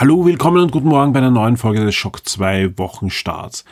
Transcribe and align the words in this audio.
Hallo, 0.00 0.24
willkommen 0.24 0.62
und 0.62 0.70
guten 0.70 0.86
Morgen 0.86 1.12
bei 1.12 1.18
einer 1.18 1.32
neuen 1.32 1.56
Folge 1.56 1.84
des 1.84 1.96
Schock 1.96 2.24
2 2.24 2.78
Wochenstarts. 2.78 3.64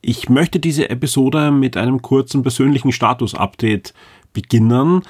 Ich 0.00 0.30
möchte 0.30 0.58
diese 0.58 0.88
Episode 0.88 1.50
mit 1.50 1.76
einem 1.76 2.00
kurzen 2.00 2.42
persönlichen 2.42 2.92
Status-Update 2.92 3.92
beginnen. 4.32 5.02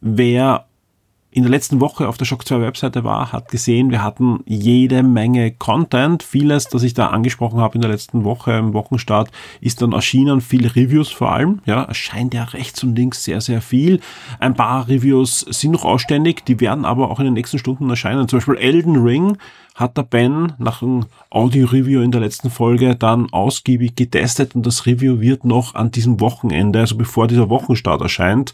Wer 0.00 0.66
in 1.34 1.44
der 1.44 1.50
letzten 1.50 1.80
Woche 1.80 2.08
auf 2.08 2.18
der 2.18 2.26
Shock 2.26 2.46
2 2.46 2.60
Webseite 2.60 3.04
war, 3.04 3.32
hat 3.32 3.48
gesehen, 3.48 3.90
wir 3.90 4.02
hatten 4.02 4.40
jede 4.44 5.02
Menge 5.02 5.50
Content. 5.50 6.22
Vieles, 6.22 6.68
das 6.68 6.82
ich 6.82 6.92
da 6.92 7.06
angesprochen 7.06 7.58
habe 7.58 7.74
in 7.76 7.80
der 7.80 7.90
letzten 7.90 8.24
Woche 8.24 8.52
im 8.52 8.74
Wochenstart, 8.74 9.30
ist 9.62 9.80
dann 9.80 9.92
erschienen. 9.92 10.42
Viele 10.42 10.76
Reviews 10.76 11.10
vor 11.10 11.32
allem. 11.32 11.62
Ja, 11.64 11.84
erscheint 11.84 12.34
ja 12.34 12.44
rechts 12.44 12.84
und 12.84 12.96
links 12.96 13.24
sehr, 13.24 13.40
sehr 13.40 13.62
viel. 13.62 14.00
Ein 14.40 14.54
paar 14.54 14.88
Reviews 14.88 15.40
sind 15.40 15.72
noch 15.72 15.86
ausständig, 15.86 16.44
die 16.44 16.60
werden 16.60 16.84
aber 16.84 17.10
auch 17.10 17.18
in 17.18 17.24
den 17.24 17.34
nächsten 17.34 17.58
Stunden 17.58 17.88
erscheinen. 17.88 18.28
Zum 18.28 18.38
Beispiel 18.38 18.56
Elden 18.56 18.96
Ring 18.96 19.38
hat 19.74 19.96
der 19.96 20.02
Ben 20.02 20.52
nach 20.58 20.82
einem 20.82 21.06
Audio-Review 21.30 22.02
in 22.02 22.10
der 22.10 22.20
letzten 22.20 22.50
Folge 22.50 22.94
dann 22.94 23.32
ausgiebig 23.32 23.96
getestet 23.96 24.54
und 24.54 24.66
das 24.66 24.84
Review 24.84 25.20
wird 25.20 25.46
noch 25.46 25.74
an 25.74 25.90
diesem 25.90 26.20
Wochenende, 26.20 26.80
also 26.80 26.98
bevor 26.98 27.26
dieser 27.26 27.48
Wochenstart 27.48 28.02
erscheint, 28.02 28.52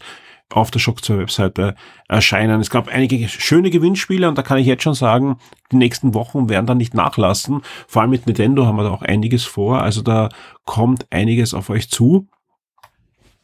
auf 0.51 0.71
der 0.71 0.79
Shock 0.79 1.03
2 1.03 1.19
Webseite 1.19 1.75
erscheinen. 2.07 2.59
Es 2.59 2.69
gab 2.69 2.87
einige 2.87 3.27
schöne 3.27 3.69
Gewinnspiele 3.69 4.27
und 4.27 4.37
da 4.37 4.41
kann 4.41 4.57
ich 4.57 4.65
jetzt 4.65 4.83
schon 4.83 4.95
sagen, 4.95 5.37
die 5.71 5.75
nächsten 5.75 6.13
Wochen 6.13 6.49
werden 6.49 6.65
dann 6.65 6.77
nicht 6.77 6.93
nachlassen. 6.93 7.61
Vor 7.87 8.01
allem 8.01 8.11
mit 8.11 8.25
Nintendo 8.25 8.65
haben 8.65 8.77
wir 8.77 8.83
da 8.83 8.89
auch 8.89 9.03
einiges 9.03 9.45
vor. 9.45 9.81
Also 9.81 10.01
da 10.01 10.29
kommt 10.65 11.11
einiges 11.11 11.53
auf 11.53 11.69
euch 11.69 11.89
zu. 11.89 12.27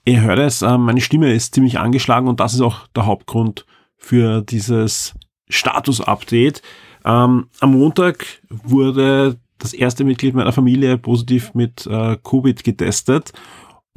Ihr 0.06 0.22
hört 0.22 0.40
es, 0.40 0.62
äh, 0.62 0.78
meine 0.78 1.02
Stimme 1.02 1.34
ist 1.34 1.56
ziemlich 1.56 1.80
angeschlagen 1.80 2.28
und 2.28 2.40
das 2.40 2.54
ist 2.54 2.62
auch 2.62 2.88
der 2.96 3.06
Hauptgrund 3.06 3.66
für 3.98 4.42
dieses 4.42 5.14
Status-Update. 5.50 6.62
Ähm, 7.06 7.48
am 7.60 7.72
Montag 7.72 8.26
wurde 8.50 9.40
das 9.58 9.74
erste 9.74 10.04
Mitglied 10.04 10.36
meiner 10.36 10.52
Familie 10.52 10.98
positiv 10.98 11.54
mit 11.54 11.88
äh, 11.88 12.18
Covid 12.24 12.64
getestet 12.64 13.32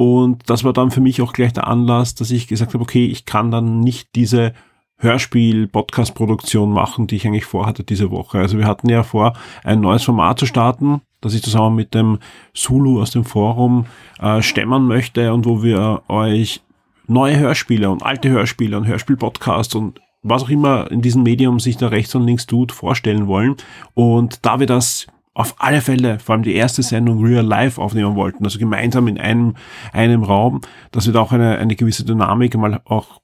und 0.00 0.48
das 0.48 0.62
war 0.62 0.72
dann 0.72 0.92
für 0.92 1.00
mich 1.00 1.20
auch 1.20 1.32
gleich 1.32 1.52
der 1.52 1.66
Anlass, 1.66 2.14
dass 2.14 2.30
ich 2.30 2.46
gesagt 2.46 2.72
habe, 2.72 2.82
okay, 2.84 3.06
ich 3.06 3.24
kann 3.24 3.50
dann 3.50 3.80
nicht 3.80 4.14
diese 4.14 4.52
Hörspiel-Podcast-Produktion 4.98 6.70
machen, 6.70 7.08
die 7.08 7.16
ich 7.16 7.26
eigentlich 7.26 7.46
vorhatte 7.46 7.82
diese 7.82 8.12
Woche. 8.12 8.38
Also 8.38 8.58
wir 8.58 8.66
hatten 8.68 8.88
ja 8.88 9.02
vor, 9.02 9.32
ein 9.64 9.80
neues 9.80 10.04
Format 10.04 10.38
zu 10.38 10.46
starten, 10.46 11.00
das 11.20 11.34
ich 11.34 11.42
zusammen 11.42 11.74
mit 11.74 11.94
dem 11.94 12.20
Zulu 12.54 13.02
aus 13.02 13.10
dem 13.10 13.24
Forum 13.24 13.86
äh, 14.20 14.40
stemmen 14.40 14.86
möchte 14.86 15.34
und 15.34 15.46
wo 15.46 15.64
wir 15.64 16.02
euch 16.06 16.62
neue 17.08 17.36
Hörspiele 17.36 17.90
und 17.90 18.04
alte 18.04 18.28
Hörspiele 18.28 18.76
und 18.76 18.86
Hörspiel-Podcasts 18.86 19.74
und 19.74 20.00
was 20.22 20.44
auch 20.44 20.50
immer 20.50 20.88
in 20.92 21.02
diesem 21.02 21.24
Medium 21.24 21.58
sich 21.58 21.76
da 21.76 21.88
rechts 21.88 22.14
und 22.14 22.24
links 22.24 22.46
tut, 22.46 22.70
vorstellen 22.70 23.26
wollen. 23.26 23.56
Und 23.94 24.46
da 24.46 24.60
wir 24.60 24.68
das 24.68 25.08
auf 25.38 25.54
alle 25.58 25.80
Fälle, 25.80 26.18
vor 26.18 26.34
allem 26.34 26.42
die 26.42 26.56
erste 26.56 26.82
Sendung 26.82 27.24
Real 27.24 27.46
Life 27.46 27.80
aufnehmen 27.80 28.16
wollten, 28.16 28.44
also 28.44 28.58
gemeinsam 28.58 29.06
in 29.06 29.18
einem, 29.18 29.54
einem 29.92 30.24
Raum, 30.24 30.62
dass 30.90 31.06
wir 31.06 31.12
da 31.12 31.20
auch 31.20 31.30
eine, 31.30 31.58
eine 31.58 31.76
gewisse 31.76 32.04
Dynamik 32.04 32.56
mal 32.56 32.80
auch 32.84 33.20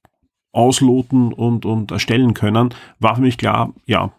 ausloten 0.53 1.33
und, 1.33 1.67
und 1.67 1.91
erstellen 1.91 2.33
können, 2.33 2.69
war 3.01 3.17
für 3.17 3.21
mich 3.21 3.37
klar, 3.37 3.75
ja, 3.85 4.13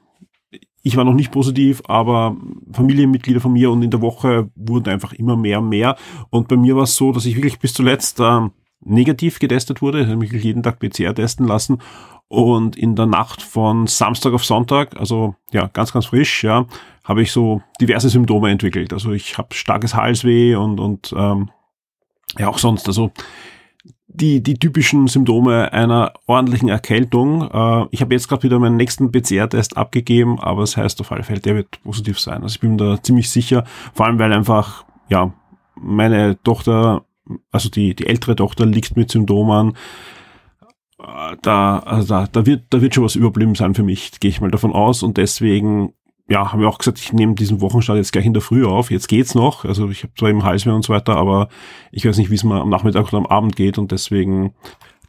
ich 0.84 0.98
war 0.98 1.06
noch 1.06 1.14
nicht 1.14 1.32
positiv, 1.32 1.84
aber 1.88 2.36
Familienmitglieder 2.74 3.40
von 3.40 3.54
mir 3.54 3.72
und 3.72 3.82
in 3.82 3.92
der 3.92 4.02
Woche 4.02 4.50
wurden 4.56 4.90
einfach 4.90 5.14
immer 5.14 5.38
mehr 5.38 5.60
und 5.62 5.70
mehr. 5.70 5.96
Und 6.30 6.50
bei 6.50 6.58
mir 6.58 6.76
war 6.76 6.84
es 6.84 6.98
so, 6.98 7.14
dass 7.14 7.26
ich 7.26 7.38
wirklich 7.38 7.60
bis 7.60 7.74
zuletzt 7.74 8.20
äh, 8.20 8.42
negativ 8.82 9.40
getestet 9.40 9.82
wurde. 9.82 10.02
Ich 10.02 10.08
habe 10.08 10.18
mich 10.18 10.34
jeden 10.34 10.64
Tag 10.64 10.80
PCR 10.80 11.16
testen 11.16 11.48
lassen 11.48 11.80
und 12.28 12.76
in 12.76 12.96
der 12.96 13.06
Nacht 13.06 13.42
von 13.42 13.88
Samstag 13.88 14.34
auf 14.34 14.44
Sonntag, 14.44 14.98
also 14.98 15.36
ja, 15.52 15.68
ganz, 15.68 15.94
ganz 15.94 16.08
frisch, 16.08 16.44
ja, 16.44 16.66
habe 17.06 17.22
ich 17.22 17.32
so 17.32 17.62
diverse 17.80 18.10
Symptome 18.10 18.52
entwickelt. 18.52 18.92
Also 18.92 19.12
ich 19.12 19.38
habe 19.38 19.54
starkes 19.54 19.96
Halsweh 19.96 20.56
und, 20.56 20.80
und 20.80 21.14
ähm, 21.16 21.50
ja 22.38 22.50
auch 22.50 22.58
sonst. 22.58 22.88
Also 22.88 23.12
die, 24.08 24.42
die 24.42 24.56
typischen 24.56 25.08
Symptome 25.08 25.72
einer 25.72 26.14
ordentlichen 26.26 26.70
Erkältung. 26.70 27.50
Äh, 27.50 27.86
ich 27.92 28.02
habe 28.02 28.14
jetzt 28.14 28.28
gerade 28.28 28.44
wieder 28.44 28.60
meinen 28.60 28.78
nächsten 28.78 29.12
PCR-Test 29.12 29.78
abgegeben, 29.78 30.40
aber 30.40 30.64
es 30.64 30.72
das 30.72 30.84
heißt 30.84 31.02
auf 31.02 31.12
alle 31.12 31.24
Fälle, 31.24 31.40
der 31.40 31.56
wird 31.56 31.82
positiv 31.84 32.20
sein. 32.20 32.42
Also 32.44 32.56
ich 32.56 32.60
bin 32.60 32.78
da 32.78 33.02
ziemlich 33.02 33.30
sicher, 33.30 33.66
vor 33.94 34.06
allem 34.06 34.20
weil 34.20 34.34
einfach, 34.34 34.86
ja, 35.10 35.34
meine 35.76 36.42
Tochter, 36.44 37.06
also 37.52 37.70
die, 37.70 37.96
die 37.96 38.08
ältere 38.08 38.36
Tochter 38.36 38.66
liegt 38.66 38.96
mit 38.96 39.12
Symptomen, 39.12 39.74
da, 41.42 41.80
also 41.80 42.08
da, 42.08 42.28
da 42.32 42.46
wird, 42.46 42.64
da 42.70 42.82
wird 42.82 42.96
schon 42.96 43.04
was 43.04 43.16
überblieben 43.16 43.56
sein 43.56 43.76
für 43.76 43.84
mich, 43.84 44.20
gehe 44.20 44.30
ich 44.30 44.42
mal 44.42 44.52
davon 44.52 44.74
aus. 44.74 45.04
Und 45.04 45.18
deswegen, 45.18 45.94
ja, 46.28 46.52
haben 46.52 46.60
wir 46.60 46.68
auch 46.68 46.80
gesagt, 46.80 47.00
ich 47.00 47.14
nehme 47.14 47.36
diesen 47.36 47.62
Wochenstart 47.62 47.98
jetzt 47.98 48.12
gleich 48.12 48.26
in 48.26 48.34
der 48.34 48.42
Früh 48.42 48.66
auf. 48.66 48.90
Jetzt 48.90 49.08
geht's 49.08 49.36
noch. 49.36 49.64
Also 49.64 49.90
ich 49.90 50.04
habe 50.04 50.14
zwar 50.18 50.30
im 50.30 50.44
Hals 50.44 50.66
mehr 50.66 50.74
und 50.74 50.84
so 50.84 50.94
weiter, 50.94 51.16
aber 51.16 51.50
ich 51.92 52.06
weiß 52.06 52.18
nicht, 52.18 52.32
wie 52.32 52.36
es 52.36 52.44
mir 52.44 52.60
am 52.60 52.70
Nachmittag 52.70 53.08
oder 53.08 53.18
am 53.18 53.28
Abend 53.28 53.56
geht. 53.56 53.78
Und 53.78 53.92
deswegen 53.92 54.54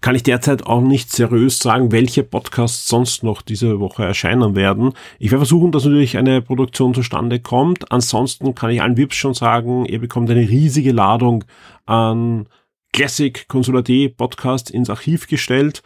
kann 0.02 0.14
ich 0.14 0.22
derzeit 0.22 0.66
auch 0.66 0.82
nicht 0.82 1.10
seriös 1.10 1.58
sagen, 1.58 1.90
welche 1.90 2.22
Podcasts 2.22 2.86
sonst 2.86 3.22
noch 3.22 3.40
diese 3.40 3.80
Woche 3.80 4.04
erscheinen 4.04 4.54
werden. 4.54 4.92
Ich 5.18 5.30
werde 5.30 5.40
versuchen, 5.40 5.72
dass 5.72 5.84
natürlich 5.86 6.18
eine 6.18 6.42
Produktion 6.42 6.92
zustande 6.92 7.40
kommt. 7.40 7.90
Ansonsten 7.90 8.54
kann 8.54 8.70
ich 8.70 8.82
allen 8.82 8.98
Vips 8.98 9.16
schon 9.16 9.32
sagen, 9.32 9.86
ihr 9.86 10.00
bekommt 10.00 10.30
eine 10.30 10.48
riesige 10.48 10.92
Ladung 10.92 11.44
an 11.86 12.46
Classic 12.92 13.48
Consular.de 13.48 14.10
Podcast 14.10 14.70
ins 14.70 14.90
Archiv 14.90 15.28
gestellt. 15.28 15.82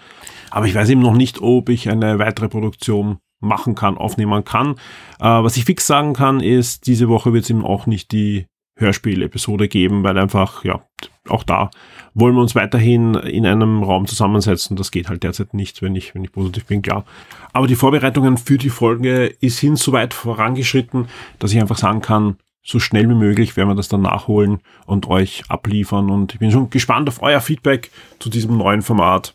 Aber 0.51 0.67
ich 0.67 0.75
weiß 0.75 0.89
eben 0.91 1.01
noch 1.01 1.15
nicht, 1.15 1.41
ob 1.41 1.69
ich 1.69 1.89
eine 1.89 2.19
weitere 2.19 2.49
Produktion 2.49 3.19
machen 3.41 3.75
kann, 3.75 3.99
aufnehmen 3.99 4.45
kann. 4.45 4.77
Äh, 5.19 5.25
was 5.25 5.57
ich 5.57 5.65
fix 5.65 5.87
sagen 5.87 6.13
kann, 6.13 6.41
ist, 6.41 6.87
diese 6.87 7.09
Woche 7.09 7.33
wird 7.33 7.45
es 7.45 7.51
eben 7.51 7.65
auch 7.65 7.87
nicht 7.87 8.13
die 8.13 8.47
Hörspiel-Episode 8.77 9.69
geben, 9.69 10.03
weil 10.03 10.19
einfach, 10.19 10.65
ja, 10.65 10.81
auch 11.29 11.45
da 11.45 11.71
wollen 12.15 12.35
wir 12.35 12.41
uns 12.41 12.55
weiterhin 12.55 13.15
in 13.15 13.47
einem 13.47 13.83
Raum 13.83 14.07
zusammensetzen. 14.07 14.77
Das 14.77 14.91
geht 14.91 15.09
halt 15.09 15.23
derzeit 15.23 15.55
nicht, 15.55 15.83
wenn 15.83 15.95
ich, 15.95 16.15
wenn 16.15 16.25
ich 16.25 16.33
positiv 16.33 16.67
bin, 16.67 16.83
klar. 16.83 17.05
Aber 17.53 17.67
die 17.67 17.77
Vorbereitungen 17.77 18.37
für 18.37 18.59
die 18.59 18.71
Folge 18.71 19.27
ist 19.27 19.59
hin 19.59 19.77
so 19.77 19.93
weit 19.93 20.15
vorangeschritten, 20.15 21.09
dass 21.39 21.53
ich 21.53 21.61
einfach 21.61 21.79
sagen 21.79 22.01
kann, 22.01 22.37
so 22.63 22.79
schnell 22.79 23.09
wie 23.09 23.15
möglich 23.15 23.57
werden 23.57 23.69
wir 23.69 23.75
das 23.75 23.89
dann 23.89 24.03
nachholen 24.03 24.59
und 24.87 25.09
euch 25.09 25.45
abliefern. 25.49 26.11
Und 26.11 26.35
ich 26.35 26.41
bin 26.41 26.51
schon 26.51 26.71
gespannt 26.71 27.09
auf 27.09 27.23
euer 27.23 27.41
Feedback 27.41 27.91
zu 28.19 28.29
diesem 28.29 28.57
neuen 28.57 28.83
Format 28.83 29.35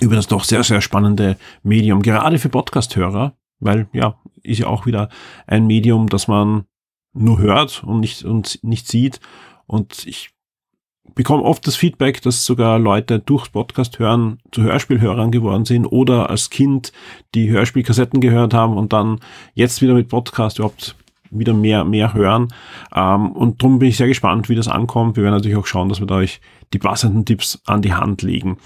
über 0.00 0.16
das 0.16 0.26
doch 0.26 0.44
sehr, 0.44 0.62
sehr 0.62 0.80
spannende 0.80 1.36
Medium, 1.62 2.02
gerade 2.02 2.38
für 2.38 2.48
Podcast-Hörer, 2.48 3.36
weil 3.60 3.88
ja, 3.92 4.16
ist 4.42 4.58
ja 4.58 4.66
auch 4.66 4.86
wieder 4.86 5.08
ein 5.46 5.66
Medium, 5.66 6.08
das 6.08 6.28
man 6.28 6.64
nur 7.12 7.38
hört 7.38 7.82
und 7.84 8.00
nicht, 8.00 8.24
und 8.24 8.62
nicht 8.62 8.88
sieht. 8.88 9.20
Und 9.66 10.06
ich 10.06 10.30
bekomme 11.14 11.42
oft 11.42 11.66
das 11.66 11.76
Feedback, 11.76 12.22
dass 12.22 12.44
sogar 12.44 12.78
Leute 12.78 13.18
durch 13.18 13.50
Podcast 13.50 13.98
hören 13.98 14.38
zu 14.52 14.62
Hörspielhörern 14.62 15.30
geworden 15.30 15.64
sind 15.64 15.86
oder 15.86 16.30
als 16.30 16.50
Kind 16.50 16.92
die 17.34 17.50
Hörspielkassetten 17.50 18.20
gehört 18.20 18.54
haben 18.54 18.76
und 18.76 18.92
dann 18.92 19.20
jetzt 19.54 19.82
wieder 19.82 19.94
mit 19.94 20.08
Podcast 20.08 20.58
überhaupt 20.58 20.96
wieder 21.30 21.52
mehr, 21.52 21.84
mehr 21.84 22.14
hören. 22.14 22.48
Ähm, 22.94 23.32
und 23.32 23.62
darum 23.62 23.78
bin 23.78 23.88
ich 23.88 23.96
sehr 23.96 24.06
gespannt, 24.06 24.48
wie 24.48 24.54
das 24.54 24.68
ankommt. 24.68 25.16
Wir 25.16 25.24
werden 25.24 25.34
natürlich 25.34 25.58
auch 25.58 25.66
schauen, 25.66 25.88
dass 25.88 26.00
wir 26.00 26.06
da 26.06 26.16
euch 26.16 26.40
die 26.72 26.78
passenden 26.78 27.24
Tipps 27.24 27.60
an 27.66 27.82
die 27.82 27.94
Hand 27.94 28.22
legen. 28.22 28.58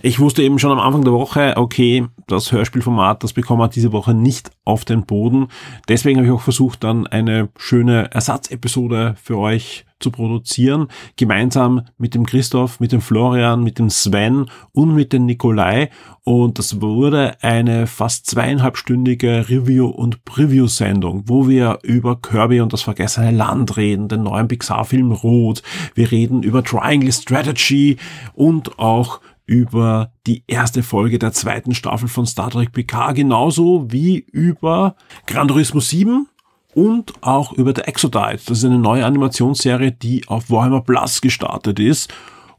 Ich 0.00 0.20
wusste 0.20 0.44
eben 0.44 0.60
schon 0.60 0.70
am 0.70 0.78
Anfang 0.78 1.02
der 1.02 1.12
Woche, 1.12 1.54
okay, 1.56 2.06
das 2.28 2.52
Hörspielformat, 2.52 3.24
das 3.24 3.32
bekommen 3.32 3.60
wir 3.60 3.68
diese 3.68 3.90
Woche 3.90 4.14
nicht 4.14 4.52
auf 4.64 4.84
den 4.84 5.04
Boden. 5.04 5.48
Deswegen 5.88 6.18
habe 6.18 6.26
ich 6.28 6.32
auch 6.32 6.40
versucht, 6.40 6.84
dann 6.84 7.08
eine 7.08 7.48
schöne 7.58 8.12
Ersatzepisode 8.12 9.16
für 9.20 9.38
euch 9.38 9.86
zu 9.98 10.12
produzieren, 10.12 10.86
gemeinsam 11.16 11.82
mit 11.96 12.14
dem 12.14 12.26
Christoph, 12.26 12.78
mit 12.78 12.92
dem 12.92 13.00
Florian, 13.00 13.64
mit 13.64 13.80
dem 13.80 13.90
Sven 13.90 14.46
und 14.70 14.94
mit 14.94 15.12
dem 15.12 15.26
Nikolai. 15.26 15.90
Und 16.22 16.60
das 16.60 16.80
wurde 16.80 17.32
eine 17.42 17.88
fast 17.88 18.26
zweieinhalbstündige 18.26 19.48
Review- 19.48 19.88
und 19.88 20.24
Preview-Sendung, 20.24 21.24
wo 21.26 21.48
wir 21.48 21.80
über 21.82 22.14
Kirby 22.14 22.60
und 22.60 22.72
das 22.72 22.82
vergessene 22.82 23.32
Land 23.32 23.76
reden, 23.76 24.06
den 24.06 24.22
neuen 24.22 24.46
Pixar-Film 24.46 25.10
Rot. 25.10 25.64
Wir 25.96 26.12
reden 26.12 26.44
über 26.44 26.62
Triangle 26.62 27.10
Strategy 27.10 27.96
und 28.34 28.78
auch 28.78 29.20
über 29.48 30.12
die 30.26 30.44
erste 30.46 30.82
Folge 30.82 31.18
der 31.18 31.32
zweiten 31.32 31.74
Staffel 31.74 32.06
von 32.06 32.26
Star 32.26 32.50
Trek 32.50 32.70
PK, 32.70 33.12
genauso 33.12 33.90
wie 33.90 34.18
über 34.18 34.94
Gran 35.26 35.48
Turismo 35.48 35.80
7 35.80 36.28
und 36.74 37.14
auch 37.22 37.54
über 37.54 37.72
The 37.74 37.82
Exodite. 37.82 38.42
Das 38.46 38.58
ist 38.58 38.64
eine 38.64 38.78
neue 38.78 39.06
Animationsserie, 39.06 39.90
die 39.90 40.28
auf 40.28 40.50
Warhammer 40.50 40.82
Plus 40.82 41.22
gestartet 41.22 41.80
ist 41.80 42.12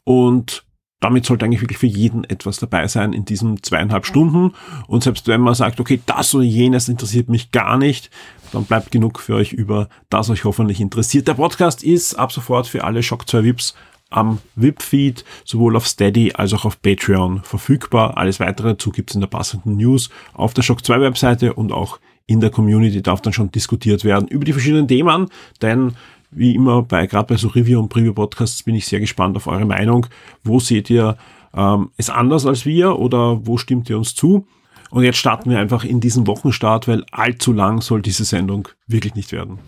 und 0.04 0.66
damit 1.00 1.26
sollte 1.26 1.46
eigentlich 1.46 1.62
wirklich 1.62 1.78
für 1.78 1.88
jeden 1.88 2.24
etwas 2.26 2.58
dabei 2.58 2.88
sein 2.88 3.14
in 3.14 3.24
diesen 3.24 3.64
zweieinhalb 3.64 4.06
Stunden. 4.06 4.52
Und 4.88 5.04
selbst 5.04 5.28
wenn 5.28 5.40
man 5.40 5.54
sagt, 5.54 5.80
okay, 5.80 6.02
das 6.06 6.36
oder 6.36 6.44
jenes 6.44 6.90
interessiert 6.90 7.30
mich 7.30 7.52
gar 7.52 7.78
nicht, 7.78 8.10
dann 8.52 8.66
bleibt 8.66 8.92
genug 8.92 9.20
für 9.20 9.36
euch 9.36 9.54
über, 9.54 9.88
das 10.10 10.30
euch 10.30 10.44
hoffentlich 10.44 10.82
interessiert. 10.82 11.28
Der 11.28 11.36
Podcast 11.36 11.84
ist 11.84 12.16
ab 12.16 12.32
sofort 12.32 12.68
für 12.68 12.84
alle 12.84 13.02
Shock 13.04 13.30
2 13.30 13.44
VIPs 13.44 13.76
am 14.10 14.40
VIP-Feed, 14.56 15.24
sowohl 15.46 15.76
auf 15.76 15.88
Steady 15.88 16.34
als 16.34 16.54
auch 16.54 16.66
auf 16.66 16.82
Patreon 16.82 17.42
verfügbar. 17.44 18.18
Alles 18.18 18.40
weitere 18.40 18.70
dazu 18.70 18.92
gibt's 18.92 19.16
in 19.16 19.22
der 19.22 19.28
passenden 19.28 19.78
News 19.78 20.10
auf 20.34 20.54
der 20.54 20.64
Shock 20.64 20.86
2 20.86 21.02
Webseite 21.02 21.54
und 21.54 21.72
auch 21.72 22.00
in 22.26 22.40
der 22.40 22.50
Community 22.50 23.02
darf 23.02 23.22
dann 23.22 23.34
schon 23.34 23.52
diskutiert 23.52 24.04
werden 24.04 24.28
über 24.28 24.46
die 24.46 24.54
verschiedenen 24.54 24.88
Themen, 24.88 25.30
denn 25.62 25.94
wie 26.32 26.54
immer 26.54 26.84
bei 26.84 27.08
gerade 27.08 27.28
bei 27.28 27.38
so 27.38 27.48
Review 27.48 27.80
und 27.80 27.90
Preview 27.90 28.14
Podcasts 28.14 28.62
bin 28.64 28.76
ich 28.76 28.86
sehr 28.86 29.00
gespannt 29.00 29.36
auf 29.36 29.48
eure 29.48 29.66
Meinung. 29.66 30.06
Wo 30.44 30.60
seht 30.60 30.90
ihr 30.92 31.18
ähm, 31.56 31.90
es 31.98 32.12
anders 32.12 32.46
als 32.46 32.66
wir 32.66 33.00
oder 33.00 33.46
wo 33.48 33.58
stimmt 33.58 33.90
ihr 33.90 33.98
uns 33.98 34.14
zu? 34.14 34.46
Und 34.92 35.04
jetzt 35.04 35.18
starten 35.18 35.50
wir 35.50 35.60
einfach 35.60 35.84
in 35.84 36.00
diesen 36.00 36.28
Wochenstart, 36.28 36.88
weil 36.88 37.04
allzu 37.12 37.54
lang 37.54 37.82
soll 37.82 38.02
diese 38.02 38.26
Sendung 38.26 38.68
wirklich 38.88 39.16
nicht 39.16 39.32
werden. 39.32 39.60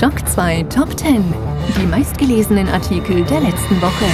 Schock 0.00 0.26
2 0.26 0.62
Top 0.62 0.98
10. 0.98 1.22
Die 1.76 1.84
meistgelesenen 1.84 2.68
Artikel 2.68 3.22
der 3.22 3.42
letzten 3.42 3.82
Woche. 3.82 4.06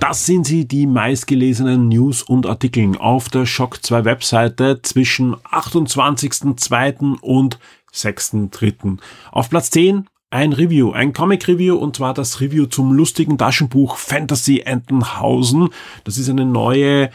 Das 0.00 0.26
sind 0.26 0.46
sie, 0.46 0.68
die 0.68 0.86
meistgelesenen 0.86 1.88
News 1.88 2.22
und 2.22 2.44
Artikeln 2.44 2.98
auf 2.98 3.30
der 3.30 3.46
Shock 3.46 3.82
2 3.82 4.04
Webseite 4.04 4.82
zwischen 4.82 5.34
28.02. 5.36 7.20
und 7.22 7.58
6.03. 7.94 8.98
Auf 9.32 9.48
Platz 9.48 9.70
10 9.70 10.06
ein 10.28 10.52
Review, 10.52 10.90
ein 10.90 11.12
Comic-Review 11.12 11.76
und 11.76 11.96
zwar 11.96 12.12
das 12.12 12.40
Review 12.40 12.66
zum 12.66 12.92
lustigen 12.92 13.38
Taschenbuch 13.38 13.96
Fantasy 13.96 14.62
Entenhausen. 14.66 15.68
Das 16.02 16.18
ist 16.18 16.28
eine 16.28 16.44
neue 16.44 17.08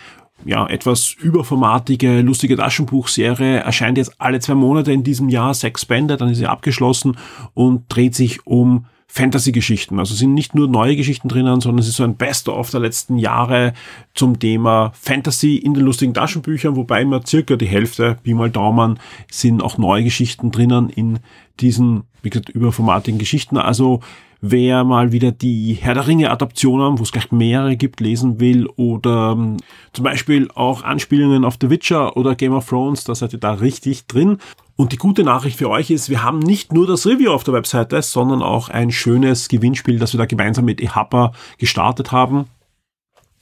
ja, 0.45 0.67
etwas 0.67 1.13
überformatige, 1.19 2.21
lustige 2.21 2.57
Taschenbuchserie 2.57 3.57
erscheint 3.57 3.97
jetzt 3.97 4.19
alle 4.19 4.39
zwei 4.39 4.55
Monate 4.55 4.91
in 4.91 5.03
diesem 5.03 5.29
Jahr, 5.29 5.53
sechs 5.53 5.85
Bände, 5.85 6.17
dann 6.17 6.29
ist 6.29 6.37
sie 6.37 6.47
abgeschlossen 6.47 7.17
und 7.53 7.83
dreht 7.89 8.15
sich 8.15 8.45
um 8.45 8.85
Fantasy-Geschichten. 9.11 9.97
Also 9.97 10.13
sind 10.13 10.35
nicht 10.35 10.53
nur 10.53 10.67
neue 10.67 10.95
Geschichten 10.95 11.29
drinnen, 11.29 11.61
sondern 11.61 11.79
es 11.79 11.87
ist 11.87 11.95
so 11.95 12.03
ein 12.03 12.15
Best-of 12.15 12.69
der 12.69 12.79
letzten 12.79 13.17
Jahre 13.17 13.73
zum 14.13 14.39
Thema 14.39 14.91
Fantasy 14.93 15.55
in 15.55 15.73
den 15.73 15.83
lustigen 15.83 16.13
Taschenbüchern, 16.13 16.75
wobei 16.75 17.01
immer 17.01 17.25
circa 17.25 17.55
die 17.55 17.65
Hälfte, 17.65 18.19
wie 18.23 18.35
mal 18.35 18.51
Daumen, 18.51 18.99
sind 19.31 19.63
auch 19.63 19.79
neue 19.79 20.03
Geschichten 20.03 20.51
drinnen 20.51 20.89
in 20.89 21.19
diesen, 21.59 22.03
wie 22.21 22.29
gesagt, 22.29 22.49
überformatigen 22.49 23.17
Geschichten. 23.17 23.57
Also 23.57 24.01
wer 24.41 24.83
mal 24.83 25.11
wieder 25.11 25.31
die 25.31 25.73
Herr 25.73 25.93
der 25.93 26.07
Ringe 26.07 26.31
Adaptionen, 26.31 26.99
wo 26.99 27.03
es 27.03 27.11
gleich 27.11 27.31
mehrere 27.31 27.75
gibt, 27.75 27.99
lesen 27.99 28.39
will 28.39 28.67
oder 28.75 29.33
ähm, 29.37 29.57
zum 29.93 30.03
Beispiel 30.03 30.49
auch 30.55 30.83
Anspielungen 30.83 31.45
auf 31.45 31.57
The 31.59 31.69
Witcher 31.69 32.15
oder 32.15 32.35
Game 32.35 32.53
of 32.53 32.67
Thrones, 32.67 33.03
da 33.03 33.15
seid 33.15 33.33
ihr 33.33 33.39
da 33.39 33.53
richtig 33.53 34.07
drin. 34.07 34.37
Und 34.75 34.93
die 34.93 34.97
gute 34.97 35.23
Nachricht 35.23 35.57
für 35.57 35.69
euch 35.69 35.89
ist, 35.89 36.09
wir 36.09 36.23
haben 36.23 36.39
nicht 36.39 36.71
nur 36.71 36.87
das 36.87 37.05
Review 37.05 37.31
auf 37.31 37.43
der 37.43 37.53
Webseite, 37.53 38.01
sondern 38.01 38.41
auch 38.41 38.69
ein 38.69 38.91
schönes 38.91 39.49
Gewinnspiel, 39.49 39.99
das 39.99 40.13
wir 40.13 40.19
da 40.19 40.25
gemeinsam 40.25 40.63
mit 40.63 40.79
eHappa 40.79 41.33
gestartet 41.57 42.13
haben. 42.13 42.45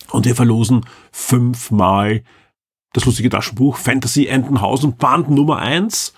Und 0.09 0.25
wir 0.25 0.35
verlosen 0.35 0.85
fünfmal 1.11 2.23
das 2.93 3.05
lustige 3.05 3.29
Taschenbuch 3.29 3.77
Fantasy 3.77 4.25
Entenhausen 4.25 4.97
Band 4.97 5.29
Nummer 5.29 5.57
eins. 5.57 6.15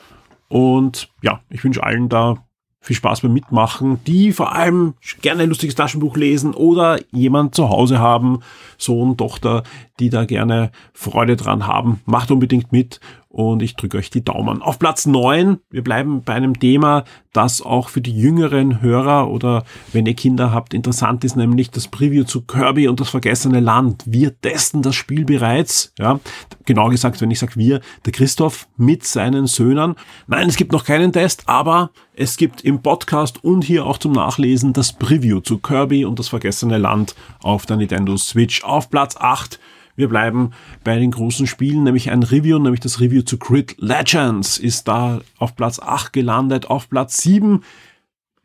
Und 0.47 1.09
ja, 1.21 1.41
ich 1.49 1.63
wünsche 1.65 1.83
allen 1.83 2.07
da 2.07 2.37
viel 2.81 2.95
Spaß 2.95 3.21
beim 3.21 3.33
Mitmachen, 3.33 4.03
die 4.05 4.31
vor 4.31 4.55
allem 4.55 4.93
gerne 5.21 5.43
ein 5.43 5.49
lustiges 5.49 5.75
Taschenbuch 5.75 6.15
lesen 6.15 6.53
oder 6.53 6.99
jemand 7.11 7.53
zu 7.53 7.69
Hause 7.69 7.99
haben, 7.99 8.39
Sohn, 8.77 9.17
Tochter, 9.17 9.63
die 9.99 10.09
da 10.09 10.25
gerne 10.25 10.71
Freude 10.93 11.35
dran 11.35 11.67
haben. 11.67 11.99
Macht 12.05 12.31
unbedingt 12.31 12.71
mit 12.71 12.99
und 13.29 13.61
ich 13.61 13.75
drücke 13.75 13.97
euch 13.97 14.09
die 14.09 14.23
Daumen. 14.23 14.63
Auf 14.63 14.79
Platz 14.79 15.05
neun. 15.05 15.59
wir 15.69 15.83
bleiben 15.83 16.23
bei 16.23 16.33
einem 16.33 16.59
Thema, 16.59 17.03
das 17.31 17.61
auch 17.61 17.89
für 17.89 18.01
die 18.01 18.11
jüngeren 18.11 18.81
Hörer 18.81 19.29
oder 19.29 19.63
wenn 19.93 20.07
ihr 20.07 20.15
Kinder 20.15 20.51
habt, 20.51 20.73
interessant 20.73 21.23
ist, 21.23 21.35
nämlich 21.35 21.69
das 21.69 21.87
Preview 21.87 22.23
zu 22.23 22.41
Kirby 22.41 22.87
und 22.87 22.99
das 22.99 23.09
vergessene 23.09 23.59
Land. 23.59 24.03
Wir 24.07 24.39
testen 24.41 24.81
das 24.81 24.95
Spiel 24.95 25.25
bereits, 25.25 25.93
ja, 25.99 26.19
genau 26.65 26.89
gesagt, 26.89 27.21
wenn 27.21 27.29
ich 27.29 27.37
sage 27.37 27.55
wir, 27.55 27.81
der 28.03 28.13
Christoph 28.13 28.67
mit 28.77 29.05
seinen 29.05 29.45
Söhnen. 29.45 29.95
Nein, 30.25 30.49
es 30.49 30.57
gibt 30.57 30.71
noch 30.71 30.83
keinen 30.83 31.13
Test, 31.13 31.43
aber 31.45 31.91
es 32.15 32.35
gibt 32.35 32.61
im 32.61 32.81
Podcast 32.81 33.43
und 33.43 33.63
hier 33.63 33.85
auch 33.85 33.99
zum 33.99 34.13
Nachlesen 34.13 34.73
das 34.73 34.93
Preview 34.93 35.39
zu 35.39 35.59
Kirby 35.59 36.03
und 36.03 36.17
das 36.17 36.29
vergessene 36.29 36.79
Land 36.79 37.15
auf 37.43 37.67
der 37.67 37.77
Nintendo 37.77 38.17
Switch. 38.17 38.63
Auf 38.63 38.89
Platz 38.89 39.15
acht 39.17 39.59
wir 39.99 40.09
bleiben 40.09 40.51
bei 40.83 40.97
den 40.97 41.11
großen 41.11 41.45
Spielen, 41.45 41.83
nämlich 41.83 42.09
ein 42.09 42.23
Review, 42.23 42.57
nämlich 42.57 42.79
das 42.79 42.99
Review 42.99 43.21
zu 43.21 43.37
Grid 43.37 43.75
Legends 43.77 44.57
ist 44.57 44.87
da 44.87 45.21
auf 45.37 45.55
Platz 45.55 45.79
8 45.79 46.11
gelandet, 46.13 46.69
auf 46.69 46.89
Platz 46.89 47.21
7 47.21 47.61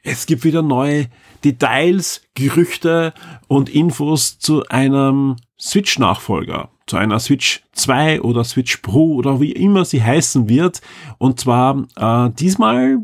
es 0.06 0.26
gibt 0.26 0.44
wieder 0.44 0.60
neue 0.60 1.06
Details, 1.44 2.20
Gerüchte 2.34 3.14
und 3.48 3.70
Infos 3.70 4.38
zu 4.38 4.68
einem 4.68 5.36
Switch-Nachfolger, 5.58 6.68
zu 6.86 6.98
einer 6.98 7.18
Switch 7.18 7.62
2 7.72 8.20
oder 8.20 8.44
Switch 8.44 8.76
Pro 8.78 9.14
oder 9.14 9.40
wie 9.40 9.52
immer 9.52 9.86
sie 9.86 10.02
heißen 10.02 10.46
wird. 10.46 10.82
Und 11.16 11.40
zwar 11.40 11.86
äh, 11.96 12.30
diesmal 12.38 12.98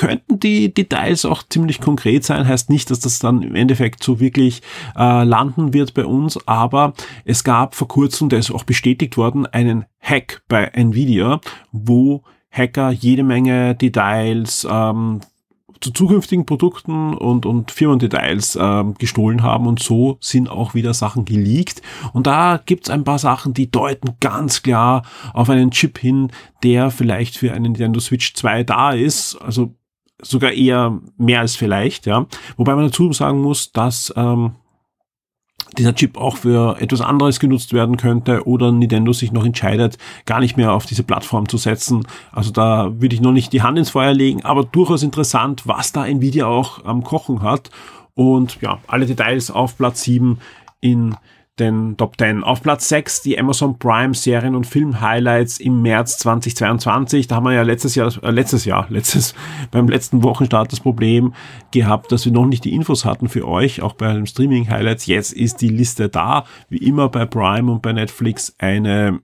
könnten 0.00 0.40
die 0.40 0.72
Details 0.72 1.26
auch 1.26 1.42
ziemlich 1.42 1.78
konkret 1.78 2.24
sein. 2.24 2.48
Heißt 2.48 2.70
nicht, 2.70 2.90
dass 2.90 3.00
das 3.00 3.18
dann 3.18 3.42
im 3.42 3.54
Endeffekt 3.54 4.02
so 4.02 4.18
wirklich 4.18 4.62
äh, 4.96 5.24
landen 5.24 5.74
wird 5.74 5.92
bei 5.92 6.06
uns, 6.06 6.38
aber 6.48 6.94
es 7.26 7.44
gab 7.44 7.74
vor 7.74 7.86
kurzem, 7.86 8.30
der 8.30 8.38
ist 8.38 8.50
auch 8.50 8.64
bestätigt 8.64 9.18
worden, 9.18 9.44
einen 9.44 9.84
Hack 10.00 10.40
bei 10.48 10.64
Nvidia, 10.64 11.42
wo 11.70 12.22
Hacker 12.50 12.90
jede 12.92 13.24
Menge 13.24 13.74
Details 13.74 14.66
ähm, 14.68 15.20
zu 15.82 15.90
zukünftigen 15.90 16.46
Produkten 16.46 17.12
und, 17.12 17.44
und 17.44 17.70
Firmendetails 17.70 18.56
äh, 18.56 18.84
gestohlen 18.98 19.42
haben 19.42 19.66
und 19.66 19.82
so 19.82 20.16
sind 20.20 20.48
auch 20.48 20.72
wieder 20.72 20.94
Sachen 20.94 21.26
geleakt. 21.26 21.82
Und 22.14 22.26
da 22.26 22.58
gibt's 22.64 22.88
ein 22.88 23.04
paar 23.04 23.18
Sachen, 23.18 23.52
die 23.52 23.70
deuten 23.70 24.14
ganz 24.20 24.62
klar 24.62 25.02
auf 25.34 25.50
einen 25.50 25.72
Chip 25.72 25.98
hin, 25.98 26.32
der 26.62 26.90
vielleicht 26.90 27.36
für 27.36 27.52
einen 27.52 27.64
Nintendo 27.64 28.00
Switch 28.00 28.32
2 28.32 28.64
da 28.64 28.92
ist. 28.92 29.36
Also 29.36 29.74
sogar 30.22 30.52
eher 30.52 31.00
mehr 31.16 31.40
als 31.40 31.56
vielleicht, 31.56 32.06
ja. 32.06 32.26
Wobei 32.56 32.74
man 32.74 32.86
dazu 32.86 33.12
sagen 33.12 33.40
muss, 33.40 33.72
dass 33.72 34.12
ähm, 34.16 34.52
dieser 35.78 35.94
Chip 35.94 36.16
auch 36.16 36.36
für 36.36 36.80
etwas 36.80 37.00
anderes 37.00 37.40
genutzt 37.40 37.72
werden 37.72 37.96
könnte 37.96 38.46
oder 38.46 38.72
Nintendo 38.72 39.12
sich 39.12 39.32
noch 39.32 39.44
entscheidet, 39.44 39.98
gar 40.26 40.40
nicht 40.40 40.56
mehr 40.56 40.72
auf 40.72 40.86
diese 40.86 41.02
Plattform 41.02 41.48
zu 41.48 41.56
setzen. 41.56 42.06
Also 42.32 42.50
da 42.50 43.00
würde 43.00 43.14
ich 43.14 43.20
noch 43.20 43.32
nicht 43.32 43.52
die 43.52 43.62
Hand 43.62 43.78
ins 43.78 43.90
Feuer 43.90 44.12
legen, 44.12 44.44
aber 44.44 44.64
durchaus 44.64 45.02
interessant, 45.02 45.66
was 45.66 45.92
da 45.92 46.06
Nvidia 46.06 46.46
auch 46.46 46.84
am 46.84 47.04
Kochen 47.04 47.42
hat. 47.42 47.70
Und 48.14 48.60
ja, 48.60 48.78
alle 48.86 49.06
Details 49.06 49.50
auf 49.50 49.76
Platz 49.76 50.02
7 50.02 50.38
in 50.80 51.14
den 51.58 51.96
Top 51.96 52.16
10. 52.18 52.42
Auf 52.42 52.62
Platz 52.62 52.88
6 52.88 53.22
die 53.22 53.38
Amazon 53.38 53.78
Prime 53.78 54.14
Serien 54.14 54.54
und 54.54 54.66
Film 54.66 55.00
Highlights 55.00 55.58
im 55.58 55.82
März 55.82 56.18
2022. 56.18 57.26
Da 57.26 57.36
haben 57.36 57.44
wir 57.44 57.52
ja 57.52 57.62
letztes 57.62 57.94
Jahr, 57.94 58.12
äh, 58.22 58.30
letztes 58.30 58.64
Jahr, 58.64 58.86
letztes, 58.90 59.34
beim 59.70 59.88
letzten 59.88 60.22
Wochenstart 60.22 60.72
das 60.72 60.80
Problem 60.80 61.34
gehabt, 61.70 62.12
dass 62.12 62.24
wir 62.24 62.32
noch 62.32 62.46
nicht 62.46 62.64
die 62.64 62.74
Infos 62.74 63.04
hatten 63.04 63.28
für 63.28 63.46
euch, 63.46 63.82
auch 63.82 63.94
bei 63.94 64.12
den 64.12 64.26
Streaming 64.26 64.70
Highlights. 64.70 65.06
Jetzt 65.06 65.32
ist 65.32 65.60
die 65.60 65.68
Liste 65.68 66.08
da, 66.08 66.44
wie 66.68 66.78
immer 66.78 67.08
bei 67.08 67.26
Prime 67.26 67.70
und 67.70 67.82
bei 67.82 67.92
Netflix 67.92 68.54
eine 68.58 69.20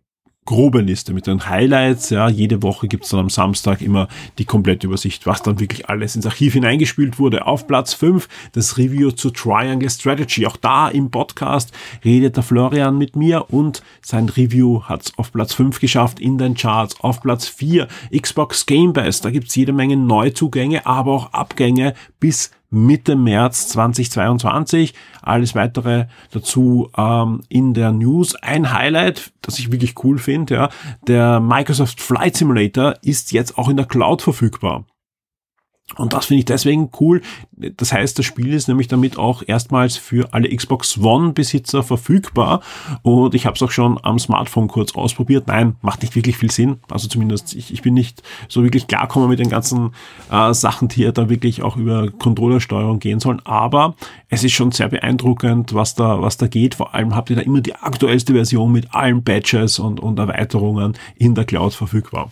grobe 0.47 0.81
Liste 0.81 1.13
mit 1.13 1.27
den 1.27 1.47
Highlights. 1.47 2.11
Ja, 2.11 2.29
jede 2.29 2.63
Woche 2.63 2.89
gibt's 2.89 3.11
dann 3.11 3.21
am 3.21 3.31
Samstag 3.31 3.83
immer 3.83 4.09
die 4.39 4.45
komplette 4.45 4.87
Übersicht, 4.87 5.27
was 5.27 5.43
dann 5.43 5.61
wirklich 5.61 5.89
alles 5.89 6.17
ins 6.17 6.25
Archiv 6.25 6.55
hineingespült 6.55 7.19
wurde. 7.19 7.47
Auf 7.47 7.67
Platz 7.67 7.93
5 7.93 8.29
das 8.53 8.79
Review 8.79 9.11
zu 9.11 9.31
Triangle 9.31 9.91
Strategy. 9.91 10.47
Auch 10.47 10.57
da 10.57 10.89
im 10.89 11.11
Podcast 11.11 11.73
redet 12.05 12.37
der 12.37 12.43
Florian 12.43 12.97
mit 12.97 13.17
mir 13.17 13.53
und 13.53 13.83
sein 14.01 14.29
Review 14.29 14.83
hat's 14.85 15.13
auf 15.19 15.33
Platz 15.33 15.53
5 15.53 15.81
geschafft 15.81 16.21
in 16.21 16.39
den 16.39 16.55
Charts. 16.55 16.99
Auf 17.01 17.21
Platz 17.21 17.49
4 17.49 17.89
Xbox 18.17 18.65
Game 18.67 18.93
Pass. 18.93 19.21
Da 19.21 19.31
gibt's 19.31 19.55
jede 19.55 19.73
Menge 19.73 19.97
Neuzugänge, 19.97 20.87
aber 20.87 21.13
auch 21.13 21.33
Abgänge 21.33 21.95
bis 22.21 22.51
Mitte 22.71 23.17
März 23.17 23.69
2022. 23.69 24.95
Alles 25.23 25.55
weitere 25.55 26.07
dazu 26.31 26.91
ähm, 26.97 27.41
in 27.49 27.75
der 27.75 27.93
News. 27.93 28.35
Ein 28.37 28.73
Highlight, 28.73 29.33
das 29.43 29.59
ich 29.59 29.73
wirklich 29.73 29.95
cool 30.05 30.19
finde, 30.19 30.55
ja, 30.55 30.69
der 31.07 31.41
Microsoft 31.41 32.01
Flight 32.01 32.37
Simulator 32.37 32.95
ist 33.03 33.33
jetzt 33.33 33.59
auch 33.59 33.69
in 33.69 33.77
der 33.77 33.87
Cloud 33.87 34.23
verfügbar. 34.23 34.85
Und 35.95 36.13
das 36.13 36.27
finde 36.27 36.41
ich 36.41 36.45
deswegen 36.47 36.91
cool. 37.01 37.23
Das 37.53 37.93
heißt, 37.93 38.19
das 38.19 38.27
Spiel 38.27 38.53
ist 38.53 38.67
nämlich 38.67 38.89
damit 38.89 39.19
auch 39.19 39.45
erstmals 39.47 39.97
für 39.97 40.35
alle 40.35 40.55
Xbox 40.55 40.99
One-Besitzer 40.99 41.85
verfügbar. 41.85 42.61
Und 43.03 43.37
ich 43.37 43.47
habe 43.47 43.55
es 43.55 43.63
auch 43.63 43.71
schon 43.71 43.99
am 44.03 44.19
Smartphone 44.19 44.67
kurz 44.67 44.97
ausprobiert. 44.97 45.47
Nein, 45.47 45.77
macht 45.83 46.03
nicht 46.03 46.17
wirklich 46.17 46.37
viel 46.37 46.51
Sinn. 46.51 46.81
Also 46.91 47.07
zumindest, 47.07 47.55
ich, 47.55 47.73
ich 47.73 47.83
bin 47.83 47.95
nicht 47.95 48.23
so 48.49 48.65
wirklich 48.65 48.89
klarkommen 48.89 49.29
mit 49.29 49.39
den 49.39 49.49
ganzen 49.49 49.93
äh, 50.31 50.53
Sachen, 50.53 50.89
die 50.89 51.03
ja 51.03 51.13
da 51.13 51.31
wirklich 51.31 51.63
auch 51.63 51.77
über 51.77 52.11
Controllersteuerung 52.11 52.99
gehen 52.99 53.21
sollen. 53.21 53.41
Aber 53.45 53.95
es 54.29 54.43
ist 54.43 54.53
schon 54.53 54.73
sehr 54.73 54.89
beeindruckend, 54.89 55.73
was 55.73 55.95
da, 55.95 56.21
was 56.21 56.37
da 56.37 56.49
geht. 56.49 56.75
Vor 56.75 56.95
allem 56.97 57.15
habt 57.15 57.31
ihr 57.31 57.37
da 57.37 57.43
immer 57.43 57.61
die 57.61 57.77
aktuellste 57.77 58.33
Version 58.33 58.73
mit 58.73 58.93
allen 58.93 59.23
Patches 59.23 59.79
und, 59.79 60.01
und 60.01 60.19
Erweiterungen 60.19 60.95
in 61.15 61.37
der 61.37 61.45
Cloud 61.45 61.75
verfügbar. 61.75 62.31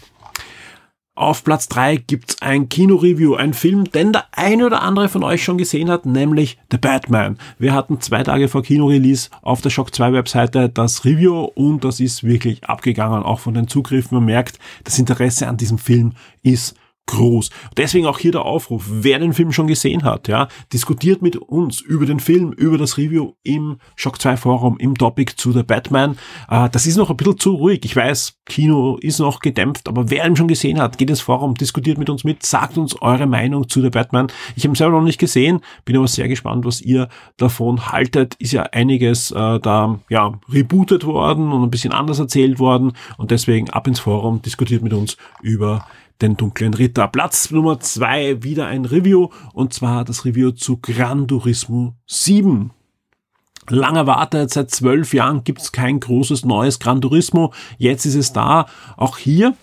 Auf 1.16 1.44
Platz 1.44 1.68
drei 1.68 1.94
gibt's 1.94 2.42
ein 2.42 2.68
Kino-Review, 2.68 3.37
ein 3.37 3.54
Film, 3.54 3.85
den 3.85 4.12
der 4.12 4.25
eine 4.33 4.66
oder 4.66 4.83
andere 4.83 5.09
von 5.09 5.23
euch 5.23 5.44
schon 5.44 5.59
gesehen 5.59 5.88
hat, 5.88 6.06
nämlich 6.06 6.59
The 6.73 6.76
Batman. 6.76 7.38
Wir 7.56 7.73
hatten 7.73 8.00
zwei 8.00 8.25
Tage 8.25 8.49
vor 8.49 8.64
Kino-Release 8.64 9.30
auf 9.40 9.61
der 9.61 9.71
Shock 9.71 9.94
2 9.94 10.12
Webseite 10.12 10.68
das 10.68 11.04
Review 11.04 11.44
und 11.54 11.85
das 11.85 12.00
ist 12.00 12.25
wirklich 12.25 12.64
abgegangen, 12.64 13.23
auch 13.23 13.38
von 13.38 13.54
den 13.54 13.68
Zugriffen. 13.68 14.16
Man 14.16 14.25
merkt, 14.25 14.59
das 14.83 14.99
Interesse 14.99 15.47
an 15.47 15.56
diesem 15.56 15.78
Film 15.78 16.14
ist 16.42 16.75
groß. 17.06 17.50
Deswegen 17.76 18.06
auch 18.06 18.18
hier 18.18 18.32
der 18.32 18.44
Aufruf, 18.44 18.84
wer 18.88 19.18
den 19.18 19.32
Film 19.32 19.52
schon 19.52 19.66
gesehen 19.66 20.04
hat, 20.04 20.28
ja, 20.28 20.49
diskutiert 20.73 21.23
mit 21.23 21.37
uns 21.37 21.80
über 21.80 22.06
den 22.06 22.20
Film, 22.20 22.52
über 22.52 22.78
das 22.78 22.96
Review 22.96 23.32
im 23.42 23.76
Shock 23.96 24.20
2 24.20 24.37
Forum, 24.37 24.78
im 24.78 24.96
Topic 24.96 25.34
zu 25.37 25.52
The 25.52 25.62
Batman. 25.62 26.16
Äh, 26.49 26.68
das 26.70 26.87
ist 26.87 26.96
noch 26.96 27.11
ein 27.11 27.16
bisschen 27.16 27.38
zu 27.38 27.54
ruhig. 27.54 27.80
Ich 27.84 27.94
weiß, 27.94 28.38
Kino 28.46 28.96
ist 28.96 29.18
noch 29.18 29.40
gedämpft, 29.40 29.88
aber 29.88 30.11
wer 30.11 30.26
ihn 30.26 30.37
schon 30.37 30.49
gesehen 30.49 30.80
hat, 30.80 30.99
geht 30.99 31.11
ins 31.11 31.20
Forum, 31.20 31.54
diskutiert 31.54 31.99
mit 31.99 32.11
uns 32.11 32.25
mit, 32.25 32.44
sagt 32.44 32.78
uns 32.78 33.00
eure 33.00 33.26
Meinung 33.26 33.68
zu 33.68 33.82
The 33.82 33.90
Batman. 33.90 34.28
Ich 34.56 34.64
habe 34.64 34.73
ihn 34.73 34.76
selber 34.76 34.99
noch 34.99 35.04
nicht 35.04 35.20
gesehen, 35.20 35.61
bin 35.84 35.96
aber 35.96 36.08
sehr 36.08 36.28
gespannt, 36.28 36.64
was 36.64 36.80
ihr 36.80 37.08
davon 37.37 37.92
haltet. 37.92 38.34
Ist 38.38 38.52
ja 38.52 38.62
einiges 38.62 39.30
äh, 39.30 39.61
da 39.61 40.00
ja 40.08 40.32
rebootet 40.50 41.04
worden 41.04 41.52
und 41.52 41.62
ein 41.62 41.70
bisschen 41.70 41.92
anders 41.92 42.18
erzählt 42.18 42.58
worden 42.58 42.92
und 43.18 43.30
deswegen 43.30 43.70
ab 43.70 43.87
ins 43.87 44.00
Forum, 44.00 44.42
diskutiert 44.42 44.82
mit 44.82 44.92
uns 44.92 45.16
über 45.42 45.87
den 46.21 46.37
dunklen 46.37 46.75
Ritter. 46.75 47.09
Platz 47.09 47.50
Nummer 47.50 47.80
zwei 47.80 48.42
wieder 48.42 48.66
ein 48.66 48.85
Review 48.85 49.28
und 49.52 49.73
zwar 49.73 50.04
das 50.04 50.25
Review 50.25 50.52
zu 50.52 50.78
Gran 50.80 51.28
Turismo 51.28 51.94
7. 52.06 52.71
Lang 53.68 53.97
erwartet, 53.97 54.50
seit 54.50 54.71
zwölf 54.71 55.14
Jahren 55.14 55.42
gibt's 55.44 55.73
kein 55.73 55.99
großes 55.99 56.44
neues 56.44 56.78
Gran 56.78 57.00
Turismo. 57.00 57.52
Jetzt 57.78 58.04
ist 58.04 58.14
es 58.14 58.33
da. 58.33 58.66
Auch 58.97 59.16
hier 59.16 59.56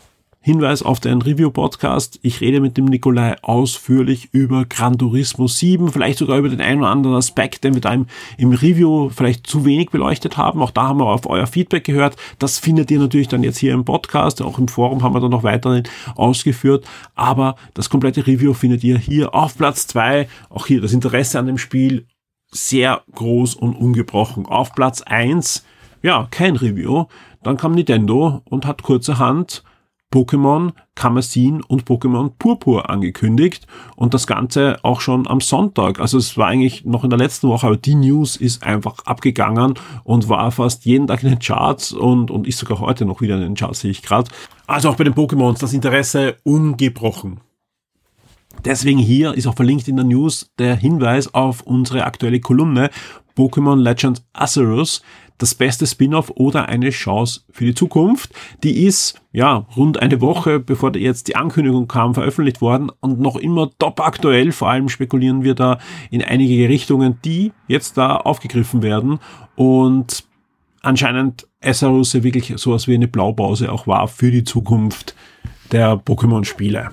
Hinweis 0.44 0.82
auf 0.82 1.00
den 1.00 1.22
Review-Podcast. 1.22 2.18
Ich 2.24 2.42
rede 2.42 2.62
mit 2.62 2.76
dem 2.76 2.86
Nikolai 2.86 3.36
ausführlich 3.44 4.30
über 4.32 4.66
Gran 4.66 4.98
Turismo 4.98 5.48
7, 5.48 5.92
vielleicht 5.92 6.18
sogar 6.18 6.40
über 6.40 6.50
den 6.50 6.62
einen 6.62 6.82
oder 6.82 6.90
anderen 6.90 7.16
Aspekt, 7.16 7.64
den 7.64 7.76
wir 7.76 7.82
da 7.82 7.94
im, 7.94 8.08
im 8.40 8.52
Review 8.52 9.10
vielleicht 9.10 9.46
zu 9.46 9.66
wenig 9.66 9.92
beleuchtet 9.92 10.38
haben. 10.38 10.64
Auch 10.64 10.72
da 10.72 10.88
haben 10.88 11.00
wir 11.00 11.06
auf 11.06 11.28
euer 11.28 11.46
Feedback 11.46 11.84
gehört. 11.84 12.16
Das 12.40 12.58
findet 12.58 12.90
ihr 12.90 12.98
natürlich 12.98 13.28
dann 13.28 13.44
jetzt 13.44 13.60
hier 13.60 13.74
im 13.74 13.86
Podcast. 13.86 14.42
Auch 14.42 14.58
im 14.58 14.68
Forum 14.68 15.04
haben 15.04 15.14
wir 15.14 15.20
dann 15.20 15.30
noch 15.30 15.44
weiterhin 15.44 15.84
ausgeführt. 16.16 16.86
Aber 17.14 17.56
das 17.76 17.92
komplette 17.92 18.26
Review 18.26 18.56
findet 18.56 18.84
ihr 18.84 18.98
hier 18.98 19.36
auf 19.36 19.56
Platz 19.56 19.86
zwei. 19.86 20.28
Auch 20.50 20.66
hier 20.66 20.82
das 20.82 20.92
Interesse 20.92 21.38
an 21.38 21.46
dem 21.46 21.60
Spiel 21.60 22.08
sehr 22.50 23.04
groß 23.14 23.54
und 23.54 23.76
ungebrochen. 23.76 24.48
Auf 24.48 24.74
Platz 24.74 25.04
eins 25.04 25.64
ja, 26.02 26.28
kein 26.32 26.56
Review. 26.56 27.06
Dann 27.44 27.58
kam 27.58 27.74
Nintendo 27.74 28.42
und 28.46 28.66
hat 28.66 28.82
kurzerhand 28.82 29.64
Pokémon 30.12 30.72
Kamezin 30.96 31.62
und 31.62 31.86
Pokémon 31.86 32.32
Purpur 32.38 32.90
angekündigt 32.90 33.66
und 33.96 34.14
das 34.14 34.28
Ganze 34.28 34.78
auch 34.84 35.02
schon 35.02 35.28
am 35.28 35.42
Sonntag. 35.42 36.00
Also 36.00 36.18
es 36.18 36.38
war 36.38 36.48
eigentlich 36.48 36.86
noch 36.86 37.04
in 37.04 37.10
der 37.10 37.20
letzten 37.20 37.48
Woche, 37.48 37.68
aber 37.68 37.78
die 37.78 37.96
News 37.96 38.36
ist 38.36 38.64
einfach 38.64 39.00
abgegangen 39.06 39.76
und 40.04 40.30
war 40.30 40.52
fast 40.52 40.86
jeden 40.86 41.08
Tag 41.08 41.24
in 41.24 41.30
den 41.30 41.40
Charts 41.40 41.94
und, 41.94 42.30
und 42.30 42.48
ist 42.48 42.60
sogar 42.60 42.80
heute 42.80 43.06
noch 43.06 43.22
wieder 43.22 43.36
in 43.36 43.42
den 43.42 43.56
Charts, 43.56 43.82
sehe 43.82 43.92
ich 43.92 44.02
gerade. 44.02 44.30
Also 44.68 44.90
auch 44.90 44.96
bei 44.96 45.06
den 45.06 45.14
Pokémons 45.14 45.60
das 45.60 45.74
Interesse 45.74 46.38
ungebrochen. 46.44 47.40
Deswegen 48.66 49.00
hier 49.00 49.34
ist 49.34 49.48
auch 49.48 49.56
verlinkt 49.56 49.88
in 49.88 49.96
der 49.96 50.06
News 50.06 50.52
der 50.60 50.76
Hinweis 50.76 51.34
auf 51.34 51.62
unsere 51.62 52.04
aktuelle 52.04 52.40
Kolumne 52.40 52.90
Pokémon 53.36 53.82
Legends 53.82 54.24
Azerus, 54.34 55.02
das 55.42 55.56
beste 55.56 55.88
Spin-off 55.88 56.32
oder 56.36 56.70
eine 56.70 56.92
Chance 56.92 57.42
für 57.50 57.66
die 57.66 57.74
Zukunft. 57.74 58.32
Die 58.64 58.86
ist 58.86 59.20
ja 59.32 59.66
rund 59.76 60.02
eine 60.02 60.22
Woche, 60.22 60.60
bevor 60.60 60.96
jetzt 60.96 61.28
die 61.28 61.36
Ankündigung 61.36 61.88
kam, 61.88 62.14
veröffentlicht 62.14 62.62
worden 62.62 62.92
und 63.00 63.20
noch 63.20 63.36
immer 63.36 63.70
top 63.80 64.00
aktuell. 64.00 64.52
Vor 64.52 64.70
allem 64.70 64.90
spekulieren 64.90 65.44
wir 65.44 65.56
da 65.56 65.80
in 66.12 66.24
einige 66.24 66.70
Richtungen, 66.70 67.18
die 67.26 67.54
jetzt 67.68 67.98
da 67.98 68.18
aufgegriffen 68.18 68.84
werden 68.84 69.20
und 69.56 70.26
anscheinend 70.82 71.48
Essaros 71.60 72.14
wirklich 72.14 72.54
sowas 72.58 72.88
wie 72.88 72.96
eine 72.96 73.08
Blaupause 73.08 73.72
auch 73.72 73.88
war 73.88 74.08
für 74.08 74.32
die 74.32 74.44
Zukunft 74.44 75.16
der 75.72 75.96
Pokémon-Spiele. 75.96 76.90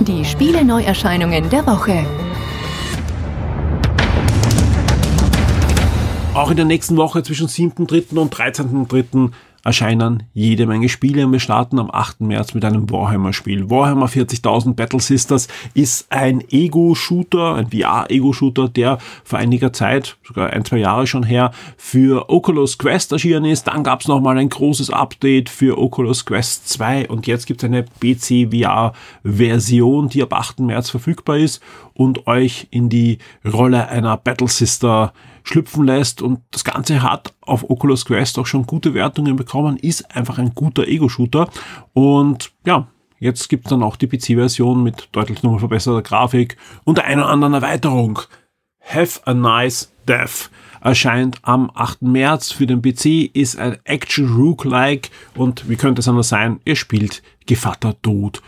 Die 0.00 0.24
Spiele-Neuerscheinungen 0.24 1.50
der 1.50 1.66
Woche. 1.66 2.06
Auch 6.32 6.50
in 6.50 6.56
der 6.56 6.64
nächsten 6.64 6.96
Woche 6.96 7.24
zwischen 7.24 7.48
7.3. 7.48 8.16
und 8.16 8.32
13.3. 8.32 9.32
erscheinen 9.64 10.22
jede 10.32 10.64
Menge 10.64 10.88
Spiele 10.88 11.26
und 11.26 11.32
wir 11.32 11.40
starten 11.40 11.80
am 11.80 11.90
8. 11.90 12.20
März 12.20 12.54
mit 12.54 12.64
einem 12.64 12.88
Warhammer-Spiel. 12.88 13.68
Warhammer 13.68 14.06
40.000 14.06 14.74
Battle 14.74 15.00
Sisters 15.00 15.48
ist 15.74 16.06
ein 16.12 16.44
Ego-Shooter, 16.48 17.56
ein 17.56 17.72
VR-Ego-Shooter, 17.72 18.68
der 18.68 18.98
vor 19.24 19.40
einiger 19.40 19.72
Zeit, 19.72 20.18
sogar 20.22 20.50
ein, 20.50 20.64
zwei 20.64 20.78
Jahre 20.78 21.08
schon 21.08 21.24
her, 21.24 21.50
für 21.76 22.30
Oculus 22.30 22.78
Quest 22.78 23.10
erschienen 23.10 23.44
ist. 23.44 23.64
Dann 23.64 23.82
gab 23.82 24.02
es 24.02 24.06
nochmal 24.06 24.38
ein 24.38 24.50
großes 24.50 24.90
Update 24.90 25.48
für 25.48 25.78
Oculus 25.78 26.26
Quest 26.26 26.68
2 26.68 27.08
und 27.08 27.26
jetzt 27.26 27.46
gibt 27.46 27.64
es 27.64 27.68
eine 27.68 27.86
PC-VR-Version, 28.00 30.08
die 30.08 30.22
ab 30.22 30.32
8. 30.32 30.60
März 30.60 30.90
verfügbar 30.90 31.38
ist 31.38 31.60
und 31.92 32.28
euch 32.28 32.68
in 32.70 32.88
die 32.88 33.18
Rolle 33.44 33.88
einer 33.88 34.16
Battle 34.16 34.46
Sister 34.46 35.12
schlüpfen 35.42 35.84
lässt 35.84 36.22
und 36.22 36.40
das 36.50 36.64
Ganze 36.64 37.02
hat 37.02 37.32
auf 37.40 37.68
Oculus 37.68 38.04
Quest 38.04 38.38
auch 38.38 38.46
schon 38.46 38.66
gute 38.66 38.94
Wertungen 38.94 39.36
bekommen, 39.36 39.76
ist 39.76 40.14
einfach 40.14 40.38
ein 40.38 40.54
guter 40.54 40.86
Ego-Shooter 40.86 41.48
und 41.92 42.52
ja, 42.64 42.88
jetzt 43.18 43.48
gibt 43.48 43.66
es 43.66 43.70
dann 43.70 43.82
auch 43.82 43.96
die 43.96 44.06
PC-Version 44.06 44.82
mit 44.82 45.08
deutlich 45.12 45.42
nochmal 45.42 45.60
verbesserter 45.60 46.02
Grafik 46.02 46.56
und 46.84 46.98
der 46.98 47.04
einen 47.04 47.20
oder 47.20 47.30
anderen 47.30 47.54
Erweiterung. 47.54 48.20
Have 48.82 49.20
a 49.24 49.34
Nice 49.34 49.92
Death 50.08 50.50
erscheint 50.80 51.38
am 51.42 51.70
8. 51.74 52.02
März 52.02 52.52
für 52.52 52.66
den 52.66 52.82
PC, 52.82 53.30
ist 53.34 53.58
ein 53.58 53.78
Action 53.84 54.34
Rook-like 54.34 55.10
und 55.34 55.68
wie 55.68 55.76
könnte 55.76 56.00
es 56.00 56.08
anders 56.08 56.30
sein, 56.30 56.60
ihr 56.64 56.76
spielt 56.76 57.22
Gevatter 57.46 58.00
Tod. 58.00 58.42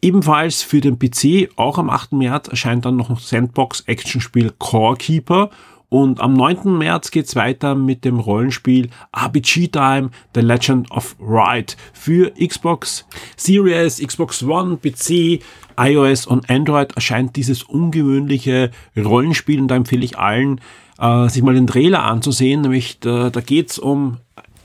Ebenfalls 0.00 0.62
für 0.62 0.80
den 0.80 0.98
PC, 0.98 1.50
auch 1.56 1.78
am 1.78 1.90
8. 1.90 2.12
März, 2.12 2.48
erscheint 2.48 2.84
dann 2.84 2.96
noch 2.96 3.10
ein 3.10 3.16
Sandbox-Action-Spiel 3.16 4.52
Core 4.58 4.96
Keeper 4.96 5.50
und 5.92 6.20
am 6.20 6.32
9. 6.32 6.78
März 6.78 7.10
geht's 7.10 7.36
weiter 7.36 7.74
mit 7.74 8.06
dem 8.06 8.18
Rollenspiel 8.18 8.88
RPG 9.14 9.68
Time 9.68 10.08
The 10.34 10.40
Legend 10.40 10.90
of 10.90 11.14
Ride 11.20 11.74
für 11.92 12.32
Xbox 12.32 13.06
Series, 13.36 13.98
Xbox 13.98 14.42
One, 14.42 14.78
PC, 14.78 15.42
iOS 15.78 16.24
und 16.24 16.48
Android 16.48 16.92
erscheint 16.96 17.36
dieses 17.36 17.62
ungewöhnliche 17.62 18.70
Rollenspiel 18.96 19.60
und 19.60 19.68
da 19.68 19.76
empfehle 19.76 20.02
ich 20.02 20.18
allen, 20.18 20.62
äh, 20.98 21.28
sich 21.28 21.42
mal 21.42 21.54
den 21.54 21.66
Trailer 21.66 22.04
anzusehen, 22.04 22.62
nämlich 22.62 22.98
da, 23.00 23.28
da 23.28 23.42
geht's 23.42 23.78
um 23.78 24.16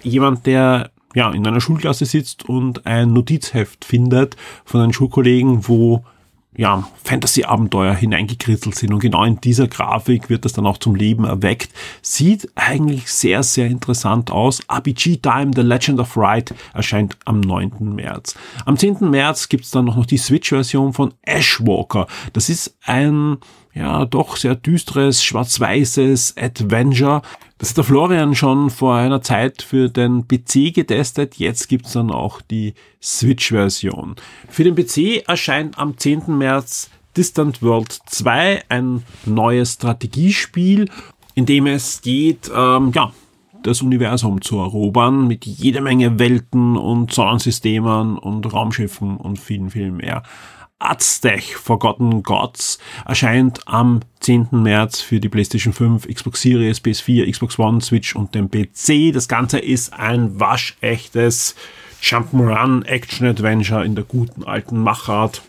jemand, 0.04 0.46
der 0.46 0.92
ja, 1.14 1.30
in 1.32 1.46
einer 1.46 1.60
Schulklasse 1.60 2.06
sitzt 2.06 2.48
und 2.48 2.86
ein 2.86 3.12
Notizheft 3.12 3.84
findet 3.84 4.38
von 4.64 4.80
einem 4.80 4.94
Schulkollegen, 4.94 5.68
wo 5.68 6.06
ja, 6.58 6.88
Fantasy-Abenteuer 7.04 7.94
hineingekritzelt 7.94 8.76
sind. 8.76 8.92
Und 8.92 9.00
genau 9.00 9.24
in 9.24 9.40
dieser 9.40 9.68
Grafik 9.68 10.30
wird 10.30 10.44
das 10.44 10.54
dann 10.54 10.66
auch 10.66 10.80
zum 10.80 10.96
Leben 10.96 11.24
erweckt. 11.24 11.72
Sieht 12.02 12.50
eigentlich 12.56 13.12
sehr, 13.12 13.44
sehr 13.44 13.68
interessant 13.68 14.32
aus. 14.32 14.62
RPG 14.68 15.18
Time, 15.18 15.52
The 15.56 15.62
Legend 15.62 16.00
of 16.00 16.18
Ride 16.18 16.56
erscheint 16.74 17.16
am 17.26 17.42
9. 17.42 17.96
März. 17.96 18.36
Am 18.66 18.76
10. 18.76 19.10
März 19.10 19.50
gibt's 19.50 19.70
dann 19.70 19.86
noch 19.86 20.06
die 20.08 20.18
Switch-Version 20.18 20.94
von 20.94 21.14
Ashwalker. 21.22 22.08
Das 22.34 22.50
ist 22.50 22.76
ein 22.84 23.38
ja, 23.78 24.06
doch 24.06 24.38
sehr 24.38 24.56
düsteres, 24.56 25.24
schwarz-weißes 25.24 26.36
Adventure. 26.38 27.22
Das 27.58 27.70
hat 27.70 27.78
der 27.78 27.84
Florian 27.86 28.36
schon 28.36 28.70
vor 28.70 28.96
einer 28.96 29.22
Zeit 29.22 29.64
für 29.64 29.90
den 29.90 30.28
PC 30.28 30.74
getestet. 30.74 31.36
Jetzt 31.36 31.68
gibt's 31.68 31.94
dann 31.94 32.12
auch 32.12 32.42
die 32.42 32.76
Switch-Version. 33.02 34.16
Für 34.48 34.64
den 34.64 34.76
PC 34.76 35.28
erscheint 35.28 35.80
am 35.80 35.98
10. 35.98 36.38
März 36.38 36.92
Distant 37.16 37.64
World 37.64 38.00
2, 38.06 38.66
ein 38.70 39.04
neues 39.26 39.74
Strategiespiel, 39.74 40.88
in 41.34 41.48
dem 41.48 41.66
es 41.66 42.02
geht, 42.02 42.52
ähm, 42.56 42.92
ja, 42.94 43.12
das 43.64 43.82
Universum 43.82 44.42
zu 44.42 44.60
erobern 44.60 45.26
mit 45.26 45.46
jede 45.46 45.82
Menge 45.82 46.20
Welten 46.20 46.78
und 46.78 47.12
Sonnensystemen 47.12 48.20
und 48.20 48.54
Raumschiffen 48.54 49.18
und 49.18 49.40
vielen, 49.40 49.72
vielen 49.72 49.98
mehr. 49.98 50.22
Aztech 50.80 51.56
Forgotten 51.56 52.24
Gods 52.24 52.78
erscheint 53.06 53.68
am 53.68 54.02
10. 54.20 54.50
März 54.52 55.02
für 55.02 55.20
die 55.20 55.30
PlayStation 55.30 55.74
5, 55.74 56.08
Xbox 56.08 56.42
Series, 56.42 56.80
PS4, 56.80 57.30
Xbox 57.32 57.58
One, 57.58 57.82
Switch 57.82 58.16
und 58.16 58.36
den 58.36 58.50
PC. 58.50 59.12
Das 59.14 59.28
Ganze 59.28 59.60
ist 59.60 59.94
ein 59.94 60.40
waschechtes 60.40 61.56
Jump'n'Run 62.02 62.86
Action 62.86 63.28
Adventure 63.28 63.84
in 63.84 63.96
der 63.96 64.04
guten 64.04 64.44
alten 64.44 64.80
Machart. 64.80 65.42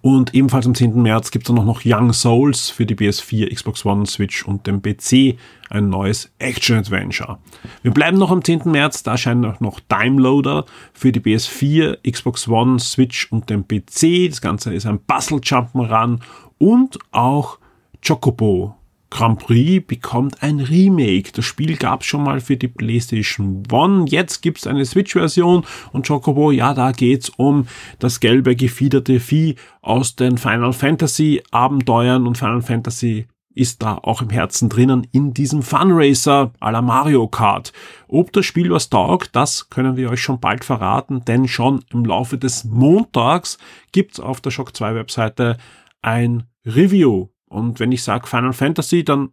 Und 0.00 0.34
ebenfalls 0.34 0.66
am 0.66 0.74
10. 0.74 1.00
März 1.02 1.30
gibt 1.30 1.48
es 1.48 1.54
dann 1.54 1.64
noch 1.64 1.82
Young 1.84 2.12
Souls 2.12 2.70
für 2.70 2.86
die 2.86 2.94
PS4, 2.94 3.52
Xbox 3.54 3.84
One, 3.84 4.06
Switch 4.06 4.44
und 4.44 4.66
den 4.66 4.82
PC. 4.82 5.38
Ein 5.68 5.88
neues 5.88 6.30
Action-Adventure. 6.38 7.38
Wir 7.82 7.90
bleiben 7.90 8.18
noch 8.18 8.30
am 8.30 8.44
10. 8.44 8.62
März, 8.66 9.02
da 9.02 9.12
erscheint 9.12 9.44
auch 9.44 9.60
noch 9.60 9.80
Time 9.80 10.20
Loader 10.20 10.64
für 10.92 11.10
die 11.10 11.20
PS4, 11.20 12.08
Xbox 12.08 12.46
One, 12.46 12.78
Switch 12.78 13.32
und 13.32 13.50
den 13.50 13.66
PC. 13.66 14.28
Das 14.30 14.40
Ganze 14.40 14.72
ist 14.72 14.86
ein 14.86 15.00
Puzzle 15.00 15.38
Jump'n'Run 15.38 16.20
und 16.58 16.98
auch 17.10 17.58
Chocobo 18.06 18.75
Grand 19.10 19.38
Prix 19.38 19.86
bekommt 19.86 20.42
ein 20.42 20.60
Remake. 20.60 21.32
Das 21.32 21.44
Spiel 21.44 21.76
gab 21.76 22.00
es 22.00 22.06
schon 22.06 22.24
mal 22.24 22.40
für 22.40 22.56
die 22.56 22.68
PlayStation 22.68 23.62
One. 23.70 24.06
Jetzt 24.08 24.42
gibt 24.42 24.58
es 24.58 24.66
eine 24.66 24.84
Switch-Version 24.84 25.64
und 25.92 26.06
Chocobo, 26.06 26.50
ja, 26.50 26.74
da 26.74 26.92
geht's 26.92 27.30
um 27.30 27.66
das 27.98 28.20
gelbe 28.20 28.56
gefiederte 28.56 29.20
Vieh 29.20 29.56
aus 29.82 30.16
den 30.16 30.38
Final 30.38 30.72
Fantasy 30.72 31.42
Abenteuern 31.50 32.26
und 32.26 32.38
Final 32.38 32.62
Fantasy 32.62 33.26
ist 33.56 33.82
da 33.82 33.98
auch 34.02 34.20
im 34.20 34.30
Herzen 34.30 34.68
drinnen 34.68 35.06
in 35.12 35.32
diesem 35.32 35.62
Funracer 35.62 36.52
à 36.60 36.70
la 36.70 36.82
Mario 36.82 37.26
Kart. 37.26 37.72
Ob 38.06 38.30
das 38.32 38.44
Spiel 38.44 38.70
was 38.70 38.90
taugt, 38.90 39.34
das 39.34 39.70
können 39.70 39.96
wir 39.96 40.10
euch 40.10 40.20
schon 40.20 40.40
bald 40.40 40.62
verraten, 40.62 41.24
denn 41.24 41.48
schon 41.48 41.82
im 41.90 42.04
Laufe 42.04 42.36
des 42.36 42.64
Montags 42.64 43.56
gibt's 43.92 44.20
auf 44.20 44.42
der 44.42 44.50
Shock 44.50 44.76
2 44.76 44.94
Webseite 44.94 45.56
ein 46.02 46.44
Review 46.66 47.28
und 47.48 47.80
wenn 47.80 47.92
ich 47.92 48.02
sage 48.02 48.26
Final 48.26 48.52
Fantasy, 48.52 49.04
dann 49.04 49.30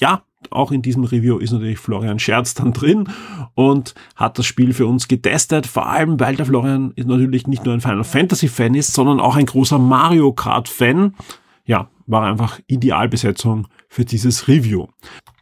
ja, 0.00 0.22
auch 0.50 0.72
in 0.72 0.82
diesem 0.82 1.04
Review 1.04 1.38
ist 1.38 1.52
natürlich 1.52 1.78
Florian 1.78 2.18
Scherz 2.18 2.54
dann 2.54 2.72
drin 2.72 3.08
und 3.54 3.94
hat 4.16 4.38
das 4.38 4.46
Spiel 4.46 4.72
für 4.72 4.86
uns 4.86 5.06
getestet, 5.06 5.66
vor 5.66 5.86
allem 5.86 6.18
weil 6.18 6.34
der 6.34 6.46
Florian 6.46 6.92
natürlich 6.96 7.46
nicht 7.46 7.64
nur 7.64 7.74
ein 7.74 7.80
Final 7.80 8.04
Fantasy 8.04 8.48
Fan 8.48 8.74
ist, 8.74 8.92
sondern 8.92 9.20
auch 9.20 9.36
ein 9.36 9.46
großer 9.46 9.78
Mario 9.78 10.32
Kart 10.32 10.68
Fan. 10.68 11.14
Ja, 11.64 11.88
war 12.06 12.24
einfach 12.24 12.58
Idealbesetzung 12.66 13.68
für 13.88 14.04
dieses 14.04 14.48
Review. 14.48 14.88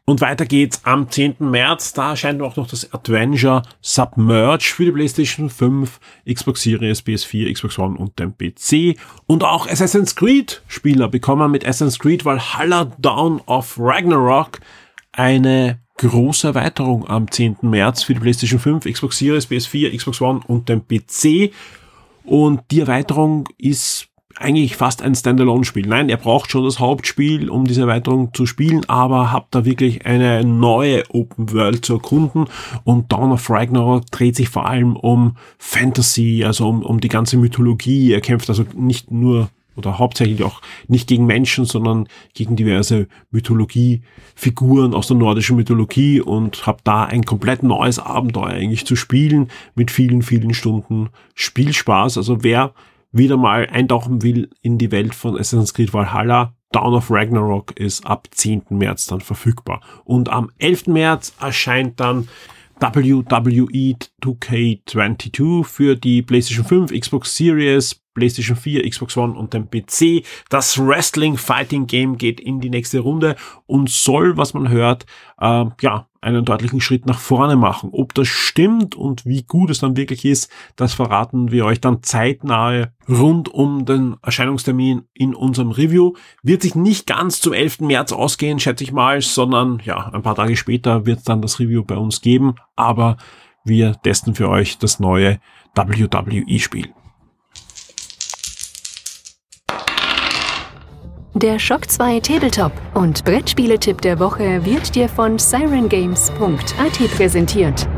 Und 0.05 0.21
weiter 0.21 0.45
geht's 0.45 0.81
am 0.85 1.11
10. 1.11 1.37
März. 1.39 1.93
Da 1.93 2.11
erscheint 2.11 2.43
auch 2.43 2.57
noch 2.57 2.67
das 2.67 2.93
Adventure 2.93 3.63
Submerge 3.81 4.73
für 4.75 4.87
die 4.87 4.93
PlayStation 4.93 5.51
5, 5.51 6.01
Xbox 6.29 6.63
Series, 6.63 7.05
PS4, 7.05 7.53
Xbox 7.53 7.79
One 7.79 7.97
und 7.97 8.19
den 8.19 8.35
PC. 8.37 8.99
Und 9.27 9.45
auch 9.45 9.69
Assassin's 9.69 10.17
Creed 10.17 10.63
Spieler 10.67 11.09
bekommen 11.09 11.51
mit 11.51 11.65
Assassin's 11.65 11.99
Creed 11.99 12.25
Valhalla 12.25 12.91
Dawn 12.99 13.41
of 13.47 13.77
Ragnarok 13.79 14.61
eine 15.13 15.81
große 15.99 16.49
Erweiterung 16.49 17.07
am 17.09 17.31
10. 17.31 17.59
März 17.63 18.03
für 18.03 18.15
die 18.15 18.21
PlayStation 18.21 18.59
5, 18.59 18.85
Xbox 18.85 19.19
Series, 19.19 19.51
PS4, 19.51 19.97
Xbox 19.97 20.21
One 20.21 20.41
und 20.47 20.69
den 20.69 20.83
PC. 20.87 21.53
Und 22.25 22.63
die 22.71 22.81
Erweiterung 22.81 23.49
ist 23.59 24.09
eigentlich 24.41 24.77
fast 24.77 25.03
ein 25.03 25.15
Standalone-Spiel. 25.15 25.87
Nein, 25.87 26.09
er 26.09 26.17
braucht 26.17 26.51
schon 26.51 26.65
das 26.65 26.79
Hauptspiel, 26.81 27.51
um 27.51 27.67
diese 27.67 27.83
Erweiterung 27.83 28.33
zu 28.33 28.47
spielen, 28.47 28.89
aber 28.89 29.31
habt 29.31 29.55
da 29.55 29.65
wirklich 29.65 30.07
eine 30.07 30.45
neue 30.45 31.05
Open 31.11 31.53
World 31.53 31.85
zu 31.85 31.95
erkunden 31.95 32.47
und 32.85 33.13
Dawn 33.13 33.33
of 33.33 33.51
Ragnarok 33.51 34.11
dreht 34.11 34.37
sich 34.37 34.49
vor 34.49 34.67
allem 34.67 34.97
um 34.97 35.37
Fantasy, 35.59 36.43
also 36.45 36.69
um, 36.69 36.83
um 36.83 37.01
die 37.01 37.09
ganze 37.09 37.37
Mythologie. 37.37 38.13
Er 38.13 38.23
kämpft 38.23 38.49
also 38.49 38.65
nicht 38.75 39.11
nur 39.11 39.51
oder 39.77 39.99
hauptsächlich 39.99 40.43
auch 40.43 40.61
nicht 40.89 41.09
gegen 41.09 41.27
Menschen, 41.27 41.65
sondern 41.65 42.09
gegen 42.35 42.57
diverse 42.57 43.09
Mythologiefiguren 43.31 44.95
aus 44.95 45.07
der 45.07 45.17
nordischen 45.17 45.57
Mythologie 45.57 46.21
und 46.21 46.67
habe 46.67 46.81
da 46.85 47.05
ein 47.05 47.25
komplett 47.25 47.63
neues 47.63 47.99
Abenteuer 47.99 48.49
eigentlich 48.49 48.85
zu 48.85 48.97
spielen 48.97 49.49
mit 49.75 49.91
vielen, 49.91 50.23
vielen 50.23 50.55
Stunden 50.55 51.11
Spielspaß. 51.35 52.17
Also 52.19 52.43
wer 52.43 52.75
wieder 53.13 53.37
mal 53.37 53.67
eintauchen 53.67 54.23
will 54.23 54.51
in 54.63 54.79
die 54.79 54.93
Welt 54.93 55.15
von 55.15 55.37
Assassin's 55.39 55.75
Creed 55.75 55.93
Valhalla, 55.93 56.55
Dawn 56.73 56.95
of 56.95 57.11
Ragnarok 57.11 57.73
ist 57.79 58.07
ab 58.07 58.29
10. 58.31 58.63
März 58.71 59.07
dann 59.07 59.21
verfügbar. 59.21 59.81
Und 60.05 60.29
am 60.29 60.51
11. 60.59 60.87
März 60.87 61.35
erscheint 61.41 61.99
dann 61.99 62.29
WWE 62.79 63.97
2K22 64.23 65.65
für 65.65 65.97
die 65.97 66.23
PlayStation 66.23 66.65
5, 66.65 66.99
Xbox 66.99 67.37
Series, 67.37 68.00
PlayStation 68.15 68.57
4, 68.57 68.89
Xbox 68.89 69.17
One 69.17 69.35
und 69.35 69.55
den 69.55 69.71
PC. 69.71 70.25
Das 70.49 70.79
Wrestling 70.79 71.37
Fighting 71.37 71.87
Game 71.87 72.17
geht 72.17 72.41
in 72.41 72.61
die 72.61 72.71
nächste 72.71 73.01
Runde 73.01 73.37
und 73.67 73.91
soll, 73.91 74.37
was 74.37 74.55
man 74.55 74.69
hört, 74.69 75.07
äh, 75.41 75.65
ja, 75.81 76.07
einen 76.23 76.45
deutlichen 76.45 76.81
Schritt 76.81 77.07
nach 77.07 77.19
vorne 77.19 77.57
machen. 77.57 77.91
Ob 77.93 78.13
das 78.15 78.29
stimmt 78.29 78.95
und 78.95 79.25
wie 79.25 79.43
gut 79.43 79.71
es 79.71 79.79
dann 79.79 79.97
wirklich 79.97 80.25
ist, 80.25 80.51
das 80.77 80.93
verraten 80.93 81.51
wir 81.51 81.65
euch 81.65 81.81
dann 81.81 82.03
zeitnahe 82.03 82.93
rund 83.09 83.49
um 83.49 83.87
den 83.87 84.17
Erscheinungstermin 84.23 85.03
in 85.15 85.35
unserem 85.35 85.71
Review. 85.71 86.15
Wird 86.43 86.63
sich 86.63 86.75
nicht 86.75 87.07
ganz 87.07 87.41
zum 87.41 87.55
11. 87.55 87.81
März 87.81 88.13
ausgehen, 88.13 88.61
schätze 88.61 88.85
ich 88.85 88.93
mal, 88.93 89.23
sondern 89.23 89.81
ja, 89.85 90.11
ein 90.13 90.23
paar 90.23 90.35
Tage 90.35 90.57
später 90.57 91.07
wird 91.07 91.21
es 91.21 91.25
dann 91.25 91.41
das 91.41 91.59
Review 91.59 91.85
bei 91.85 91.97
uns 91.97 92.21
geben, 92.21 92.57
aber 92.77 93.17
wir 93.65 93.95
testen 94.03 94.35
für 94.35 94.49
euch 94.49 94.79
das 94.79 95.01
neue 95.01 95.41
WWE-Spiel. 95.75 96.93
Der 101.35 101.61
Shock 101.61 101.89
2 101.89 102.19
Tabletop 102.19 102.73
und 102.93 103.25
Brettspieletipp 103.25 104.01
der 104.01 104.19
Woche 104.19 104.65
wird 104.65 104.97
dir 104.97 105.09
von 105.09 105.39
sirengames.at 105.39 107.17
präsentiert. 107.17 107.89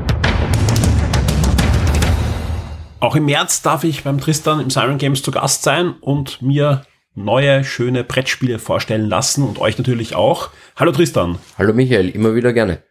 Auch 3.00 3.16
im 3.16 3.24
März 3.24 3.62
darf 3.62 3.84
ich 3.84 4.04
beim 4.04 4.20
Tristan 4.20 4.60
im 4.60 4.68
Siren 4.68 4.98
Games 4.98 5.22
zu 5.22 5.30
Gast 5.30 5.62
sein 5.62 5.94
und 6.02 6.42
mir 6.42 6.84
neue, 7.14 7.64
schöne 7.64 8.04
Brettspiele 8.04 8.58
vorstellen 8.58 9.08
lassen 9.08 9.48
und 9.48 9.58
euch 9.58 9.78
natürlich 9.78 10.14
auch. 10.14 10.50
Hallo 10.76 10.92
Tristan. 10.92 11.38
Hallo 11.56 11.72
Michael, 11.72 12.10
immer 12.10 12.34
wieder 12.34 12.52
gerne. 12.52 12.82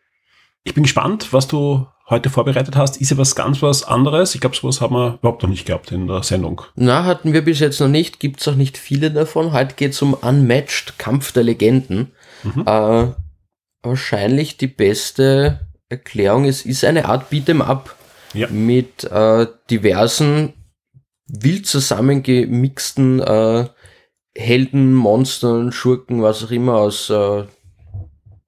Ich 0.64 0.74
bin 0.74 0.82
gespannt, 0.84 1.34
was 1.34 1.48
du 1.48 1.86
heute 2.12 2.30
vorbereitet 2.30 2.76
hast, 2.76 3.02
ist 3.02 3.10
ja 3.10 3.18
was 3.18 3.36
ganz 3.36 3.62
was 3.62 3.84
anderes. 3.84 4.36
Ich 4.36 4.42
glaube, 4.42 4.56
sowas 4.56 4.82
haben 4.82 4.96
wir 4.96 5.16
überhaupt 5.16 5.42
noch 5.42 5.50
nicht 5.50 5.66
gehabt 5.66 5.92
in 5.92 6.08
der 6.08 6.22
Sendung. 6.22 6.62
Na, 6.76 7.06
hatten 7.06 7.34
wir 7.34 7.44
bis 7.44 7.60
jetzt 7.60 7.80
noch 7.80 7.88
nicht. 7.88 8.20
Gibt 8.20 8.42
es 8.42 8.48
auch 8.48 8.56
nicht 8.56 8.78
viele 8.78 9.10
davon. 9.10 9.54
Heute 9.54 9.76
geht 9.76 9.94
es 9.94 10.02
um 10.02 10.14
Unmatched, 10.14 11.00
Kampf 11.00 11.32
der 11.32 11.44
Legenden. 11.44 12.12
Mhm. 12.44 12.64
Äh, 12.68 13.08
wahrscheinlich 13.82 14.58
die 14.58 14.68
beste 14.68 15.62
Erklärung. 15.90 16.46
Es 16.46 16.66
ist 16.66 16.84
eine 16.84 17.06
Art 17.06 17.32
Beat'em 17.32 17.62
Up 17.62 17.96
ja. 18.34 18.48
mit 18.50 19.06
äh, 19.06 19.48
diversen 19.70 20.54
wild 21.28 21.66
zusammengemixten 21.66 23.22
äh, 23.22 23.66
Helden, 24.36 24.94
Monstern, 24.94 25.72
Schurken, 25.72 26.22
was 26.22 26.44
auch 26.44 26.52
immer 26.52 26.76
aus 26.76 27.10
äh, 27.10 27.44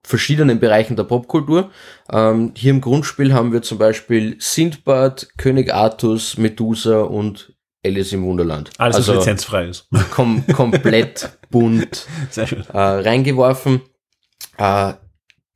verschiedenen 0.03 0.59
Bereichen 0.59 0.95
der 0.95 1.03
Popkultur. 1.03 1.71
Ähm, 2.11 2.51
hier 2.55 2.71
im 2.71 2.81
Grundspiel 2.81 3.33
haben 3.33 3.53
wir 3.53 3.61
zum 3.61 3.77
Beispiel 3.77 4.35
Sindbad, 4.39 5.29
König 5.37 5.73
Artus, 5.73 6.37
Medusa 6.37 7.01
und 7.01 7.53
Alice 7.85 8.13
im 8.13 8.23
Wunderland. 8.25 8.69
Alles, 8.77 8.97
was 8.97 9.09
also, 9.09 9.19
lizenzfrei 9.19 9.67
ist. 9.67 9.87
Kom 10.11 10.45
komplett 10.47 11.37
bunt 11.49 12.07
äh, 12.35 12.77
reingeworfen. 12.77 13.81
Äh, 14.57 14.93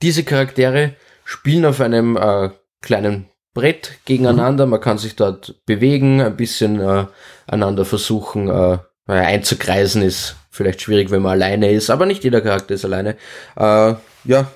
diese 0.02 0.24
Charaktere 0.24 0.96
spielen 1.24 1.66
auf 1.66 1.82
einem 1.82 2.18
äh, 2.18 2.50
kleinen 2.82 3.28
Brett 3.54 4.00
gegeneinander. 4.06 4.66
Mhm. 4.66 4.72
Man 4.72 4.82
kann 4.82 4.98
sich 4.98 5.16
dort 5.16 5.56
bewegen, 5.66 6.22
ein 6.22 6.38
bisschen 6.38 6.80
äh, 6.80 7.06
einander 7.48 7.86
versuchen 7.86 8.50
äh, 8.50 8.78
einzukreisen 9.08 10.02
ist 10.02 10.36
vielleicht 10.52 10.82
schwierig, 10.82 11.12
wenn 11.12 11.22
man 11.22 11.34
alleine 11.34 11.72
ist, 11.72 11.90
aber 11.90 12.06
nicht 12.06 12.24
jeder 12.24 12.42
Charakter 12.42 12.74
ist 12.74 12.84
alleine. 12.84 13.16
Ja. 14.28 14.52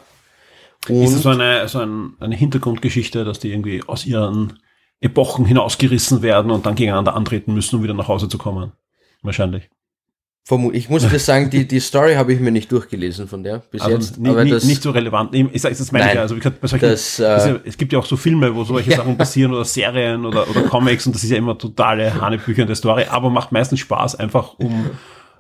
Und 0.90 1.04
ist 1.04 1.16
das 1.16 1.24
so 1.24 1.30
eine, 1.30 1.68
so 1.68 1.80
ein, 1.80 2.14
eine 2.20 2.36
Hintergrundgeschichte, 2.36 3.24
dass 3.24 3.40
die 3.40 3.52
irgendwie 3.52 3.84
aus 3.86 4.06
ihren 4.06 4.60
Epochen 5.00 5.46
hinausgerissen 5.46 6.22
werden 6.22 6.52
und 6.52 6.66
dann 6.66 6.76
gegeneinander 6.76 7.16
antreten 7.16 7.54
müssen, 7.54 7.78
um 7.78 7.84
wieder 7.84 7.94
nach 7.94 8.08
Hause 8.08 8.30
zu 8.30 8.38
kommen? 8.38 8.72
Wahrscheinlich. 9.22 9.70
Ich 10.74 10.90
muss 10.90 11.08
dir 11.08 11.20
sagen, 11.20 11.50
die, 11.50 11.68
die 11.68 11.80
Story 11.80 12.16
habe 12.16 12.34
ich 12.34 12.40
mir 12.40 12.52
nicht 12.52 12.72
durchgelesen 12.72 13.28
von 13.28 13.44
der 13.44 13.60
bis 13.60 13.82
also 13.82 13.96
jetzt. 13.96 14.18
aber 14.18 14.44
nicht, 14.44 14.56
das, 14.56 14.64
nicht 14.66 14.82
so 14.82 14.92
relevant. 14.92 15.34
Ich 15.34 15.62
sage, 15.62 15.76
das 15.76 15.92
meine 15.92 16.10
ich 16.10 16.16
ja. 16.16 16.22
Also, 16.22 16.36
bei 16.36 16.68
solchen, 16.68 16.90
das, 16.90 17.20
äh, 17.20 17.60
es 17.64 17.78
gibt 17.78 17.94
ja 17.94 18.00
auch 18.00 18.06
so 18.06 18.18
Filme, 18.18 18.54
wo 18.54 18.64
solche 18.64 18.90
ja. 18.90 18.98
Sachen 18.98 19.18
passieren 19.18 19.54
oder 19.54 19.66
Serien 19.66 20.26
oder, 20.26 20.50
oder 20.50 20.64
Comics 20.64 21.06
und 21.06 21.16
das 21.16 21.24
ist 21.24 21.30
ja 21.30 21.38
immer 21.38 21.58
totale 21.58 22.20
Hanebücher 22.20 22.64
in 22.64 22.68
der 22.68 22.76
Story, 22.76 23.06
aber 23.08 23.30
macht 23.30 23.52
meistens 23.52 23.80
Spaß, 23.80 24.16
einfach 24.16 24.56
um 24.58 24.90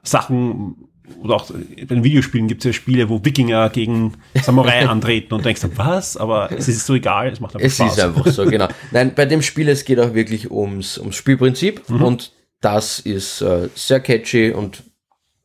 Sachen 0.03 0.87
oder 1.21 1.35
auch 1.35 1.49
bei 1.51 1.85
den 1.95 2.03
Videospielen 2.03 2.47
gibt 2.47 2.61
es 2.61 2.65
ja 2.65 2.73
Spiele, 2.73 3.09
wo 3.09 3.23
Wikinger 3.23 3.69
gegen 3.69 4.13
Samurai 4.41 4.85
antreten 4.87 5.33
und 5.33 5.45
denkst 5.45 5.61
was? 5.75 6.17
Aber 6.17 6.51
es 6.51 6.67
ist 6.67 6.85
so 6.85 6.95
egal, 6.95 7.29
es 7.29 7.39
macht 7.39 7.55
einfach 7.55 7.65
Es 7.67 7.75
Spaß. 7.75 7.97
ist 7.97 8.03
einfach 8.03 8.27
so, 8.27 8.45
genau. 8.45 8.67
Nein, 8.91 9.13
bei 9.15 9.25
dem 9.25 9.41
Spiel, 9.41 9.69
es 9.69 9.85
geht 9.85 9.99
auch 9.99 10.13
wirklich 10.13 10.49
ums, 10.51 10.97
ums 10.97 11.15
Spielprinzip 11.15 11.89
Mhm. 11.89 12.01
und 12.03 12.31
das 12.61 12.99
ist 12.99 13.41
äh, 13.41 13.69
sehr 13.75 13.99
catchy 13.99 14.51
und 14.51 14.83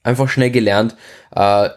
einfach 0.02 0.28
schnell 0.28 0.50
gelernt. 0.50 0.96
Äh, 1.34 1.70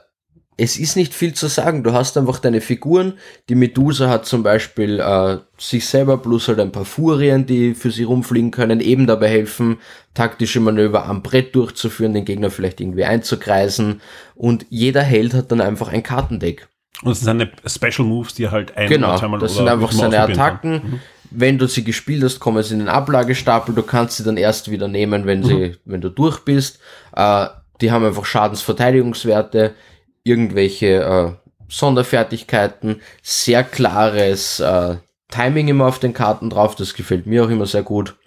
es 0.60 0.78
ist 0.78 0.96
nicht 0.96 1.14
viel 1.14 1.34
zu 1.34 1.48
sagen. 1.48 1.84
Du 1.84 1.94
hast 1.94 2.18
einfach 2.18 2.40
deine 2.40 2.60
Figuren. 2.60 3.14
Die 3.48 3.56
Medusa 3.56 4.10
hat 4.10 4.26
zum 4.26 4.44
Beispiel 4.44 5.00
äh, 5.00 5.38
sich 5.58 5.88
selber 5.88 6.18
plus 6.18 6.48
halt 6.48 6.60
ein 6.60 6.72
paar 6.72 6.86
Furien, 6.86 7.46
die 7.46 7.74
für 7.74 7.92
sie 7.92 8.04
rumfliegen 8.04 8.52
können, 8.52 8.82
eben 8.82 9.08
dabei 9.08 9.30
helfen, 9.30 9.78
taktische 10.14 10.60
Manöver 10.60 11.06
am 11.06 11.24
Brett 11.24 11.56
durchzuführen, 11.56 12.14
den 12.14 12.26
Gegner 12.26 12.52
vielleicht 12.52 12.82
irgendwie 12.82 13.06
einzukreisen. 13.06 14.02
Und 14.36 14.66
jeder 14.70 15.02
Held 15.02 15.34
hat 15.34 15.52
dann 15.52 15.62
einfach 15.62 15.88
ein 15.88 16.04
Kartendeck. 16.04 16.68
Und 17.04 17.14
es 17.14 17.22
sind 17.22 17.26
seine 17.26 17.52
Special 17.66 18.06
Moves, 18.06 18.34
die 18.34 18.44
er 18.44 18.52
halt 18.52 18.76
ein 18.76 18.90
Genau, 18.90 19.18
das 19.38 19.56
sind 19.56 19.68
einfach 19.68 19.94
seine. 19.94 20.20
Attacken. 20.20 21.00
Wenn 21.32 21.58
du 21.58 21.68
sie 21.68 21.84
gespielt 21.84 22.24
hast, 22.24 22.40
kommen 22.40 22.64
sie 22.64 22.74
in 22.74 22.80
den 22.80 22.90
Ablagestapel. 22.90 23.74
Du 23.74 23.84
kannst 23.84 24.18
sie 24.18 24.24
dann 24.24 24.36
erst 24.36 24.72
wieder 24.72 24.88
nehmen, 24.88 25.26
wenn 25.26 25.44
sie, 25.44 25.78
wenn 25.86 26.02
du 26.02 26.10
durch 26.10 26.40
bist. 26.40 26.80
Äh, 27.16 27.46
die 27.82 27.92
haben 27.92 28.04
einfach 28.04 28.26
Schadensverteidigungswerte, 28.26 29.76
irgendwelche 30.24 31.04
äh, 31.04 31.50
Sonderfertigkeiten, 31.68 33.02
sehr 33.22 33.64
klares 33.64 34.60
äh, 34.60 34.98
Timing 35.30 35.68
immer 35.68 35.88
auf 35.88 36.00
den 36.00 36.14
Karten 36.14 36.50
drauf. 36.50 36.76
Das 36.76 36.94
gefällt 36.94 37.26
mir 37.26 37.46
auch 37.46 37.50
immer 37.50 37.66
sehr 37.66 37.84
gut. 37.84 38.18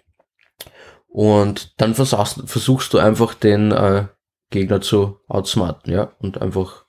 Und 1.08 1.80
dann 1.80 1.94
versuchst, 1.94 2.42
versuchst 2.46 2.94
du 2.94 2.98
einfach 2.98 3.34
den 3.34 3.72
äh, 3.72 4.06
Gegner 4.50 4.80
zu 4.80 5.20
outsmarten, 5.28 5.92
ja, 5.92 6.12
und 6.20 6.40
einfach 6.40 6.84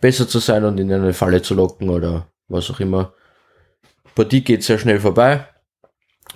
besser 0.00 0.26
zu 0.26 0.38
sein 0.38 0.64
und 0.64 0.78
in 0.78 0.92
eine 0.92 1.12
Falle 1.12 1.42
zu 1.42 1.54
locken 1.54 1.88
oder 1.88 2.32
was 2.48 2.70
auch 2.70 2.80
immer. 2.80 3.14
Partie 4.14 4.42
geht 4.42 4.64
sehr 4.64 4.78
schnell 4.78 5.00
vorbei. 5.00 5.46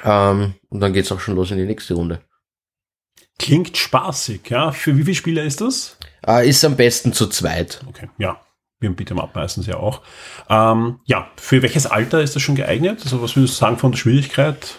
Ähm, 0.05 0.55
und 0.69 0.81
dann 0.81 0.93
geht's 0.93 1.11
auch 1.13 1.21
schon 1.21 1.37
los 1.37 1.51
in 1.51 1.59
die 1.59 1.65
nächste 1.65 1.95
Runde. 1.95 2.21
Klingt 3.39 3.77
spaßig, 3.77 4.49
ja. 4.49 4.73
Für 4.73 4.97
wie 4.97 5.03
viele 5.03 5.15
Spieler 5.15 5.45
ist 5.45 5.61
das? 5.61 5.99
Äh, 6.27 6.49
ist 6.49 6.65
am 6.65 6.77
besten 6.77 7.13
zu 7.13 7.27
zweit. 7.27 7.81
Okay, 7.89 8.09
ja. 8.19 8.41
Wir 8.79 8.91
Beat'em 8.91 9.19
Up 9.19 9.35
meistens 9.35 9.67
ja 9.67 9.77
auch. 9.79 10.03
Ähm, 10.51 11.01
ja, 11.07 11.29
für 11.37 11.63
welches 11.63 11.87
Alter 11.87 12.21
ist 12.21 12.37
das 12.37 12.43
schon 12.43 12.57
geeignet? 12.57 13.01
Also 13.05 13.23
was 13.23 13.35
würdest 13.35 13.55
du 13.55 13.59
sagen 13.59 13.79
von 13.79 13.93
der 13.93 13.99
Schwierigkeit? 13.99 14.75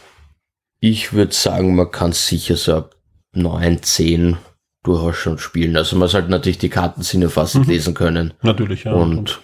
Ich 0.80 1.14
würde 1.14 1.34
sagen, 1.34 1.76
man 1.76 1.90
kann 1.90 2.12
sicher 2.12 2.56
so 2.58 2.76
ab 2.76 2.96
9, 3.34 3.82
10 3.82 4.38
durchaus 4.84 5.16
schon 5.16 5.40
spielen. 5.40 5.76
Also 5.76 5.96
man 5.96 6.08
sollte 6.10 6.30
natürlich 6.30 6.60
die 6.60 6.70
Karten 6.70 7.02
sinnefassend 7.02 7.68
lesen 7.68 7.96
können. 7.96 8.36
Natürlich, 8.44 8.84
ja. 8.84 8.94
Und 8.94 9.42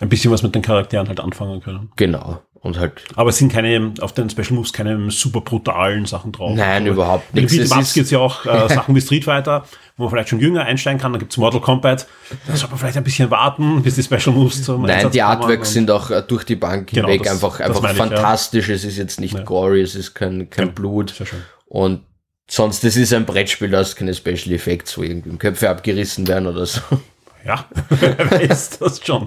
ein 0.00 0.08
bisschen 0.08 0.32
was 0.32 0.42
mit 0.42 0.54
den 0.56 0.62
Charakteren 0.62 1.06
halt 1.06 1.20
anfangen 1.20 1.60
können. 1.60 1.92
genau. 1.96 2.42
Und 2.64 2.78
halt, 2.78 2.92
Aber 3.16 3.30
es 3.30 3.38
sind 3.38 3.52
keine, 3.52 3.92
auf 4.00 4.12
den 4.12 4.30
Special 4.30 4.52
Moves 4.52 4.72
keine 4.72 5.10
super 5.10 5.40
brutalen 5.40 6.06
Sachen 6.06 6.30
drauf. 6.30 6.54
Nein, 6.56 6.82
Aber 6.84 6.92
überhaupt 6.92 7.32
Bei 7.32 7.40
den 7.40 7.44
nichts. 7.50 7.58
Es 7.58 7.72
Beat'em 7.72 7.94
gibt 7.94 8.04
es 8.04 8.10
ja 8.12 8.20
auch 8.20 8.46
äh, 8.46 8.68
Sachen 8.72 8.94
wie 8.94 9.00
Street 9.00 9.24
Fighter, 9.24 9.64
wo 9.96 10.04
man 10.04 10.10
vielleicht 10.12 10.28
schon 10.28 10.38
jünger 10.38 10.62
einsteigen 10.62 11.00
kann. 11.00 11.12
Dann 11.12 11.18
gibt's 11.18 11.36
Mortal 11.36 11.60
Kombat. 11.60 12.06
Da 12.46 12.54
sollte 12.54 12.70
man 12.70 12.78
vielleicht 12.78 12.96
ein 12.98 13.02
bisschen 13.02 13.30
warten, 13.32 13.82
bis 13.82 13.96
die 13.96 14.04
Special 14.04 14.32
Moves 14.36 14.62
zum 14.62 14.82
nein, 14.82 14.92
Einsatz 14.92 15.12
die. 15.12 15.22
Artworks 15.22 15.72
sind 15.72 15.90
auch 15.90 16.10
äh, 16.12 16.22
durch 16.22 16.44
die 16.44 16.54
Bank 16.54 16.86
Genau, 16.90 17.08
hinweg 17.08 17.24
das- 17.24 17.32
einfach, 17.42 17.58
einfach 17.58 17.78
ich, 17.82 17.88
ja. 17.88 17.94
fantastisch. 17.94 18.68
Es 18.68 18.84
ist 18.84 18.96
jetzt 18.96 19.18
nicht 19.18 19.34
Ja. 19.34 19.42
gory, 19.42 19.80
es 19.82 19.96
ist 19.96 20.14
kein, 20.14 20.48
kein 20.48 20.66
Ja. 20.68 20.72
Blut. 20.72 21.10
Sehr 21.16 21.26
schön. 21.26 21.40
Und 21.66 22.02
sonst, 22.48 22.84
das 22.84 22.94
ist 22.94 23.12
ein 23.12 23.26
Brettspiel, 23.26 23.70
da 23.70 23.78
hast 23.78 23.96
keine 23.96 24.14
Special 24.14 24.54
Effects, 24.54 24.96
wo 24.96 25.02
irgendwie 25.02 25.36
Köpfe 25.36 25.68
abgerissen 25.68 26.28
werden 26.28 26.46
oder 26.46 26.64
so. 26.66 26.80
Ja, 27.44 27.64
wer 27.88 28.30
weiß 28.30 28.78
das 28.78 29.04
schon. 29.04 29.24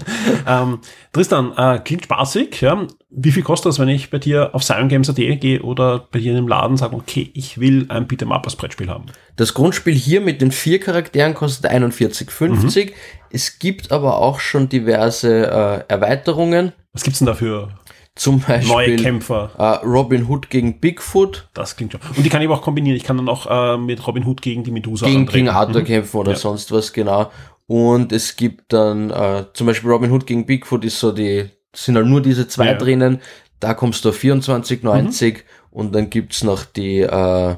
Ähm, 0.48 0.80
Tristan, 1.12 1.52
äh, 1.58 1.80
klingt 1.80 2.04
spaßig. 2.06 2.62
Ja. 2.62 2.88
Wie 3.10 3.32
viel 3.32 3.44
kostet 3.44 3.70
das, 3.70 3.80
wenn 3.80 3.90
ich 3.90 4.10
bei 4.10 4.20
dir 4.20 4.50
auf 4.54 4.64
SionGames.at 4.64 5.16
gehe 5.16 5.62
oder 5.62 6.08
bei 6.12 6.20
dir 6.20 6.32
in 6.32 6.38
dem 6.38 6.48
Laden 6.48 6.78
sage, 6.78 6.96
okay, 6.96 7.30
ich 7.34 7.60
will 7.60 7.86
ein 7.90 8.08
Beat'em 8.08 8.32
Up 8.34 8.46
als 8.46 8.56
Brettspiel 8.56 8.90
haben? 8.90 9.06
Das 9.36 9.54
Grundspiel 9.54 9.94
hier 9.96 10.22
mit 10.22 10.42
den 10.42 10.52
vier 10.52 10.80
Charakteren 10.80 11.34
kostet 11.34 11.70
41,50. 11.72 12.92
Es 13.32 13.60
gibt 13.60 13.92
aber 13.92 14.18
auch 14.18 14.40
schon 14.40 14.70
diverse 14.70 15.48
äh, 15.88 15.92
Erweiterungen. 15.92 16.72
Was 16.94 17.04
gibt's 17.04 17.20
denn 17.20 17.26
da 17.28 17.34
für 17.34 17.70
Zum 18.16 18.42
neue 18.48 18.60
Beispiel 18.62 18.96
Kämpfer? 19.04 19.52
äh, 19.58 19.86
Robin 19.86 20.28
Hood 20.30 20.50
gegen 20.50 20.80
Bigfoot, 20.80 21.50
Das 21.54 21.76
klingt 21.76 21.92
schon. 21.92 22.02
Und 22.16 22.26
die 22.26 22.30
kann 22.30 22.42
ich 22.42 22.48
aber 22.48 22.56
auch 22.58 22.62
kombinieren. 22.62 22.96
Ich 22.96 23.04
kann 23.04 23.18
dann 23.18 23.28
auch 23.28 23.76
äh, 23.76 23.78
mit 23.78 24.06
Robin 24.08 24.26
Hood 24.26 24.42
gegen 24.42 24.64
die 24.64 24.72
Medusa 24.72 25.06
gegen 25.06 25.22
antreten. 25.22 25.46
King 25.48 25.56
Arthur 25.56 25.82
Mhm. 25.82 25.86
kämpfen 25.86 26.18
oder 26.18 26.32
Ja. 26.32 26.38
sonst 26.38 26.72
was, 26.72 26.94
genau. 26.94 27.30
Und 27.68 28.12
es 28.12 28.36
gibt 28.36 28.74
dann 28.74 29.10
äh, 29.10 29.46
zum 29.54 29.68
Beispiel 29.68 29.90
Robin 29.90 30.12
Hood 30.12 30.28
gegen 30.28 30.46
Bigfoot 30.46 30.86
ist 30.86 31.00
so 31.00 31.12
die, 31.12 31.50
sind 31.76 31.96
halt 31.96 32.06
nur 32.08 32.22
diese 32.22 32.48
zwei 32.48 32.68
Ja. 32.68 32.74
drinnen. 32.76 33.20
Da 33.60 33.74
kommst 33.74 34.06
du 34.06 34.10
auf 34.10 34.18
24,90 34.20 35.34
Mhm. 35.34 35.40
und 35.72 35.96
dann 35.96 36.10
gibt's 36.10 36.44
noch 36.44 36.64
die 36.66 37.00
äh, 37.02 37.56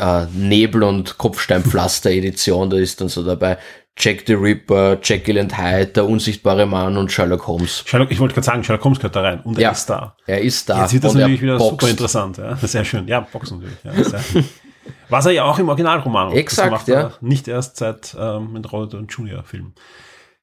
äh, 0.00 0.26
Nebel- 0.34 0.82
und 0.84 1.18
Kopfsteinpflaster-Edition, 1.18 2.70
da 2.70 2.76
ist 2.76 3.00
dann 3.00 3.08
so 3.08 3.24
dabei 3.24 3.58
Jack 4.00 4.22
the 4.28 4.34
Ripper, 4.34 4.98
Jekyll 5.02 5.38
and 5.40 5.58
Hyde, 5.58 5.88
der 5.88 6.06
unsichtbare 6.08 6.66
Mann 6.66 6.96
und 6.96 7.10
Sherlock 7.10 7.48
Holmes. 7.48 7.82
Sherlock, 7.84 8.12
ich 8.12 8.20
wollte 8.20 8.34
gerade 8.34 8.44
sagen, 8.46 8.62
Sherlock 8.62 8.84
Holmes 8.84 8.98
gehört 9.00 9.16
da 9.16 9.22
rein. 9.22 9.40
Und 9.40 9.58
er 9.58 9.62
Ja. 9.62 9.70
ist 9.72 9.86
da. 9.90 10.14
Er 10.26 10.40
ist 10.40 10.68
da. 10.68 10.82
Jetzt 10.82 10.92
wird 10.92 11.02
das 11.04 11.14
natürlich 11.14 11.42
wieder 11.42 11.58
boxt. 11.58 11.70
super 11.80 11.88
interessant. 11.90 12.38
Ja? 12.38 12.54
Sehr 12.56 12.84
schön. 12.84 13.08
Ja, 13.08 13.20
Boxen 13.20 13.58
natürlich. 13.58 13.78
Ja, 14.12 14.20
sehr. 14.20 14.44
Was 15.08 15.26
er 15.26 15.32
ja 15.32 15.44
auch 15.44 15.58
im 15.58 15.68
Originalroman 15.68 16.28
macht. 16.28 16.36
Exakt, 16.36 16.72
das 16.72 16.80
macht 16.80 16.88
ja. 16.88 17.12
Nicht 17.20 17.48
erst 17.48 17.76
seit 17.76 18.16
ähm, 18.18 18.52
mit 18.52 18.70
Robert 18.72 18.94
und 18.94 19.12
Junior 19.12 19.42
Film. 19.42 19.72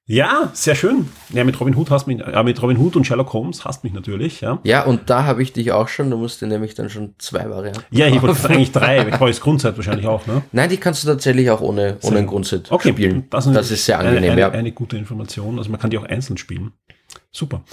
Ja, 0.08 0.52
sehr 0.54 0.76
schön. 0.76 1.10
Ja, 1.34 1.44
mit 1.44 1.60
Robin 1.60 1.76
Hood 1.76 1.90
hast 1.90 2.06
mich, 2.06 2.20
ja, 2.20 2.44
mit 2.44 2.62
Robin 2.62 2.78
Hood 2.78 2.96
und 2.96 3.08
Sherlock 3.08 3.34
Holmes 3.34 3.66
hast 3.66 3.84
mich 3.84 3.92
natürlich, 3.92 4.40
ja. 4.42 4.60
Ja, 4.64 4.84
und 4.84 5.10
da 5.10 5.24
habe 5.24 5.42
ich 5.42 5.52
dich 5.52 5.72
auch 5.72 5.88
schon, 5.88 6.12
du 6.12 6.18
musst 6.18 6.42
dir 6.42 6.46
nämlich 6.46 6.76
dann 6.76 6.92
schon 6.92 7.16
zwei 7.18 7.50
Varianten. 7.50 7.84
Ja, 7.90 8.06
ich 8.06 8.22
wollte 8.22 8.48
eigentlich 8.48 8.72
drei, 8.72 9.00
ich 9.00 9.16
brauche 9.18 9.30
jetzt 9.30 9.42
Grundzeit 9.42 9.76
wahrscheinlich 9.78 10.06
auch, 10.06 10.28
ne? 10.28 10.44
Nein, 10.52 10.70
die 10.70 10.78
kannst 10.78 11.04
du 11.04 11.08
tatsächlich 11.08 11.50
auch 11.50 11.62
ohne, 11.62 11.98
ohne 12.04 12.20
ein 12.20 12.28
Grundset 12.28 12.72
Okay, 12.72 12.92
spielen. 12.92 13.26
Das, 13.32 13.52
Das, 13.52 13.72
ist 13.72 13.84
sehr 13.84 13.98
angenehm, 13.98 14.18
eine, 14.18 14.32
eine, 14.32 14.42
ja. 14.42 14.52
eine 14.52 14.72
gute 14.74 14.96
Information. 14.96 15.58
Also 15.58 15.72
man 15.72 15.80
kann 15.80 15.90
die 15.90 15.98
auch 15.98 16.06
einzeln 16.06 16.38
spielen. 16.38 16.74
Super. 17.32 17.64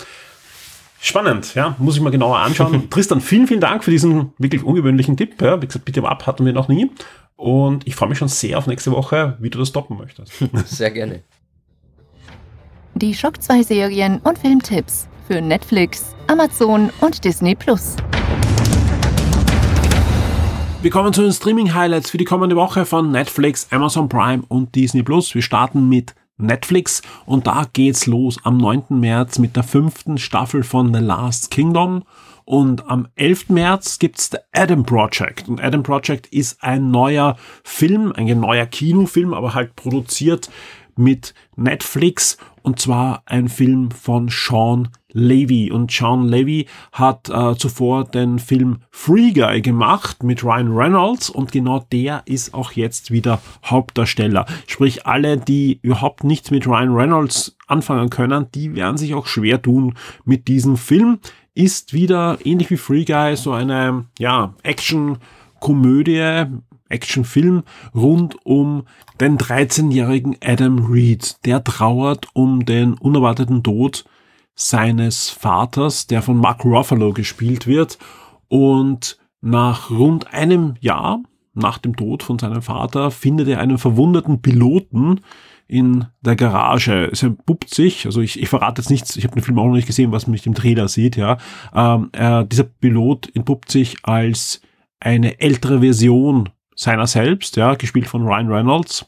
Spannend, 1.05 1.57
ja, 1.57 1.75
muss 1.79 1.97
ich 1.97 2.01
mal 2.01 2.11
genauer 2.11 2.39
anschauen. 2.39 2.89
Tristan, 2.91 3.21
vielen, 3.21 3.49
vielen 3.49 3.61
Dank 3.61 3.83
für 3.83 3.91
diesen 3.91 4.35
wirklich 4.39 4.63
ungewöhnlichen 4.63 5.17
Tipp. 5.17 5.43
Ja. 5.43 5.61
Wie 5.61 5.67
gesagt, 5.67 5.85
bitte 5.85 6.01
ab 6.05 6.29
hatten 6.29 6.47
wir 6.47 6.53
noch 6.53 6.69
nie. 6.69 6.93
Und 7.35 7.85
ich 7.89 7.97
freue 7.97 8.09
mich 8.09 8.19
schon 8.19 8.29
sehr 8.29 8.57
auf 8.57 8.69
nächste 8.69 8.93
Woche, 8.93 9.37
wie 9.41 9.51
du 9.51 9.59
das 9.59 9.71
stoppen 9.71 9.99
möchtest. 9.99 10.33
Sehr 10.67 10.93
gerne. 10.93 11.25
Die 12.95 13.15
Schock 13.15 13.43
2 13.43 13.65
Serien 13.65 14.21
und 14.21 14.39
Filmtipps 14.39 15.09
für 15.27 15.41
Netflix, 15.41 16.15
Amazon 16.29 16.91
und 17.01 17.25
Disney 17.25 17.57
Plus. 17.57 17.97
Wir 20.83 20.91
kommen 20.93 21.13
zu 21.13 21.23
den 21.23 21.33
Streaming-Highlights 21.33 22.11
für 22.11 22.19
die 22.19 22.25
kommende 22.25 22.55
Woche 22.55 22.87
von 22.87 23.11
Netflix, 23.11 23.67
Amazon 23.73 24.09
Prime 24.09 24.45
und 24.47 24.73
Disney 24.77 25.03
Plus. 25.03 25.35
Wir 25.35 25.43
starten 25.43 25.89
mit 25.89 26.15
Netflix 26.37 27.03
und 27.27 27.47
da 27.47 27.67
geht's 27.73 28.07
los 28.07 28.39
am 28.43 28.57
9. 28.57 28.85
März 28.91 29.39
mit 29.39 29.57
der 29.57 29.63
fünften 29.63 30.19
Staffel 30.19 30.63
von 30.63 30.93
The 30.93 31.01
Last 31.01 31.51
Kingdom. 31.51 32.05
Und 32.45 32.91
am 32.91 33.07
11. 33.15 33.51
März 33.51 34.01
gibt's 34.01 34.31
The 34.31 34.39
Adam 34.53 34.85
Project. 34.85 35.49
Und 35.49 35.63
Adam 35.63 35.85
Project 35.85 36.27
ist 36.27 36.63
ein 36.63 36.91
neuer 36.91 37.37
Film, 37.63 38.13
ein 38.17 38.41
neuer 38.41 38.67
Kinofilm, 38.67 39.33
aber 39.33 39.55
halt 39.55 39.77
produziert 39.77 40.51
mit 40.97 41.35
Netflix 41.57 42.37
und 42.63 42.79
zwar 42.79 43.23
ein 43.27 43.49
Film 43.49 43.91
von 43.91 44.29
Sean 44.29 44.89
Levy. 45.13 45.71
Und 45.71 45.91
Sean 45.91 46.29
Levy 46.29 46.67
hat 46.93 47.29
äh, 47.29 47.57
zuvor 47.57 48.05
den 48.05 48.39
Film 48.39 48.79
Free 48.91 49.33
Guy 49.33 49.61
gemacht 49.61 50.23
mit 50.23 50.45
Ryan 50.45 50.73
Reynolds 50.73 51.29
und 51.29 51.53
genau 51.53 51.85
der 51.93 52.23
ist 52.25 52.55
auch 52.55 52.73
jetzt 52.73 53.11
wieder 53.11 53.41
Hauptdarsteller. 53.65 54.47
Sprich, 54.67 55.07
alle, 55.07 55.37
die 55.39 55.81
überhaupt 55.83 56.25
nichts 56.25 56.51
mit 56.51 56.67
Ryan 56.67 56.95
Reynolds 56.95 57.57
anfangen 57.67 58.11
können, 58.11 58.47
die 58.55 58.75
werden 58.75 58.97
sich 58.97 59.15
auch 59.15 59.27
schwer 59.27 59.61
tun 59.61 59.95
mit 60.25 60.49
diesem 60.49 60.77
Film. 60.77 61.19
Ist 61.55 61.93
wieder 61.93 62.39
ähnlich 62.45 62.71
wie 62.71 62.77
Free 62.77 63.05
Guy 63.05 63.37
so 63.37 63.53
eine 63.53 64.07
ja, 64.19 64.55
Action-Komödie 64.63 66.47
Actionfilm 66.93 67.63
rund 67.95 68.37
um 68.45 68.85
den 69.21 69.39
13-jährigen 69.39 70.37
Adam 70.43 70.87
Reed. 70.87 71.37
Der 71.45 71.65
trauert 71.65 72.29
um 72.35 72.65
den 72.65 72.95
unerwarteten 72.95 73.63
Tod 73.63 74.05
seines 74.55 75.31
Vaters, 75.31 76.07
der 76.07 76.23
von 76.23 76.37
Mark 76.37 76.65
Ruffalo 76.65 77.13
gespielt 77.13 77.67
wird. 77.67 77.99
Und 78.49 79.19
nach 79.41 79.91
rund 79.91 80.33
einem 80.33 80.75
Jahr 80.81 81.21
nach 81.55 81.79
dem 81.79 81.97
Tod 81.97 82.23
von 82.23 82.39
seinem 82.39 82.63
Vater 82.63 83.11
findet 83.11 83.49
er 83.49 83.61
einen 83.61 83.79
verwundeten 83.79 84.41
Piloten 84.41 85.21
in 85.67 86.07
der 86.21 86.37
Garage. 86.37 87.09
Es 87.11 87.23
entpuppt 87.23 87.73
sich, 87.75 88.07
also 88.07 88.21
ich, 88.21 88.41
ich 88.41 88.49
verrate 88.49 88.81
jetzt 88.83 88.91
nichts, 88.91 89.17
ich 89.17 89.25
habe 89.25 89.35
den 89.35 89.43
Film 89.43 89.59
auch 89.59 89.67
noch 89.67 89.75
nicht 89.75 89.87
gesehen, 89.87 90.13
was 90.13 90.27
man 90.27 90.33
nicht 90.33 90.47
im 90.47 90.55
Trailer 90.55 90.89
sieht, 90.89 91.17
ja. 91.17 91.39
Ähm, 91.75 92.11
äh, 92.13 92.45
dieser 92.47 92.65
Pilot 92.65 93.35
entpuppt 93.35 93.71
sich 93.71 93.97
als 94.03 94.61
eine 95.01 95.41
ältere 95.41 95.81
Version 95.81 96.51
seiner 96.75 97.07
selbst, 97.07 97.57
ja, 97.57 97.75
gespielt 97.75 98.07
von 98.07 98.27
Ryan 98.27 98.51
Reynolds. 98.53 99.07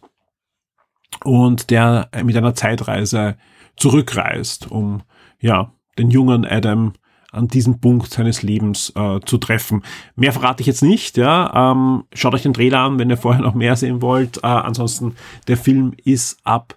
und 1.22 1.70
der 1.70 2.08
mit 2.24 2.36
einer 2.36 2.54
Zeitreise 2.54 3.36
zurückreist, 3.76 4.70
um 4.70 5.02
ja 5.40 5.72
den 5.96 6.10
jungen 6.10 6.44
Adam 6.44 6.92
an 7.34 7.48
diesem 7.48 7.80
Punkt 7.80 8.10
seines 8.10 8.42
Lebens 8.42 8.92
äh, 8.94 9.20
zu 9.24 9.38
treffen. 9.38 9.82
Mehr 10.16 10.32
verrate 10.32 10.60
ich 10.60 10.66
jetzt 10.66 10.82
nicht. 10.82 11.16
Ja, 11.16 11.72
ähm, 11.72 12.04
schaut 12.14 12.34
euch 12.34 12.42
den 12.42 12.54
Trailer 12.54 12.80
an, 12.80 12.98
wenn 12.98 13.10
ihr 13.10 13.16
vorher 13.16 13.42
noch 13.42 13.54
mehr 13.54 13.76
sehen 13.76 14.00
wollt. 14.02 14.38
Äh, 14.38 14.46
ansonsten 14.46 15.16
der 15.48 15.56
Film 15.56 15.94
ist 16.04 16.38
ab 16.44 16.76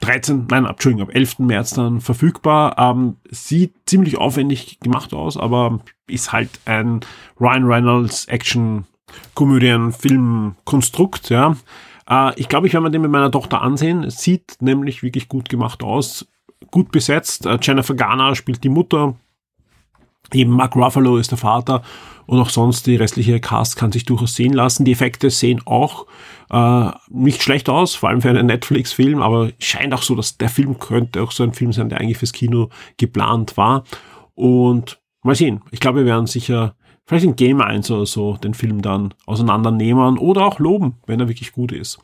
13, 0.00 0.46
nein, 0.50 0.66
Entschuldigung, 0.66 1.08
ab 1.08 1.14
11. 1.14 1.40
März 1.40 1.70
dann 1.70 2.00
verfügbar. 2.00 2.76
Ähm, 2.78 3.16
sieht 3.30 3.74
ziemlich 3.86 4.18
aufwendig 4.18 4.78
gemacht 4.80 5.12
aus, 5.12 5.36
aber 5.36 5.80
ist 6.06 6.32
halt 6.32 6.50
ein 6.66 7.00
Ryan 7.40 7.64
Reynolds 7.64 8.26
Action 8.26 8.86
Komödien 9.34 9.92
Film 9.92 10.54
Konstrukt, 10.64 11.30
ja. 11.30 11.56
Äh, 12.08 12.38
ich 12.38 12.48
glaube, 12.48 12.66
ich 12.66 12.72
werde 12.72 12.84
mir 12.84 12.90
den 12.90 13.02
mit 13.02 13.10
meiner 13.10 13.30
Tochter 13.30 13.62
ansehen. 13.62 14.08
Sieht 14.10 14.56
nämlich 14.60 15.02
wirklich 15.02 15.28
gut 15.28 15.48
gemacht 15.48 15.82
aus. 15.82 16.26
Gut 16.70 16.92
besetzt. 16.92 17.46
Äh, 17.46 17.58
Jennifer 17.60 17.94
Garner 17.94 18.34
spielt 18.34 18.64
die 18.64 18.68
Mutter. 18.68 19.14
Eben 20.32 20.52
Mark 20.52 20.74
Ruffalo 20.74 21.18
ist 21.18 21.30
der 21.30 21.38
Vater 21.38 21.82
und 22.26 22.40
auch 22.40 22.48
sonst 22.48 22.86
die 22.86 22.96
restliche 22.96 23.40
Cast 23.40 23.76
kann 23.76 23.92
sich 23.92 24.04
durchaus 24.04 24.34
sehen 24.34 24.52
lassen. 24.54 24.84
Die 24.84 24.92
Effekte 24.92 25.30
sehen 25.30 25.60
auch 25.66 26.06
äh, 26.50 26.90
nicht 27.10 27.42
schlecht 27.42 27.68
aus, 27.68 27.94
vor 27.94 28.08
allem 28.08 28.22
für 28.22 28.30
einen 28.30 28.46
Netflix-Film, 28.46 29.20
aber 29.20 29.50
scheint 29.58 29.92
auch 29.92 30.02
so, 30.02 30.14
dass 30.14 30.38
der 30.38 30.48
Film 30.48 30.78
könnte 30.78 31.22
auch 31.22 31.30
so 31.30 31.42
ein 31.42 31.52
Film 31.52 31.72
sein, 31.72 31.90
der 31.90 32.00
eigentlich 32.00 32.18
fürs 32.18 32.32
Kino 32.32 32.70
geplant 32.96 33.56
war. 33.56 33.84
Und 34.34 35.00
mal 35.22 35.34
sehen. 35.34 35.60
Ich 35.70 35.80
glaube, 35.80 36.00
wir 36.00 36.06
werden 36.06 36.26
sicher 36.26 36.74
vielleicht 37.06 37.24
in 37.24 37.36
Game 37.36 37.60
1 37.60 37.90
oder 37.90 38.06
so 38.06 38.36
den 38.36 38.54
Film 38.54 38.82
dann 38.82 39.14
auseinandernehmen 39.26 40.18
oder 40.18 40.46
auch 40.46 40.58
loben, 40.58 40.96
wenn 41.06 41.20
er 41.20 41.28
wirklich 41.28 41.52
gut 41.52 41.72
ist. 41.72 41.98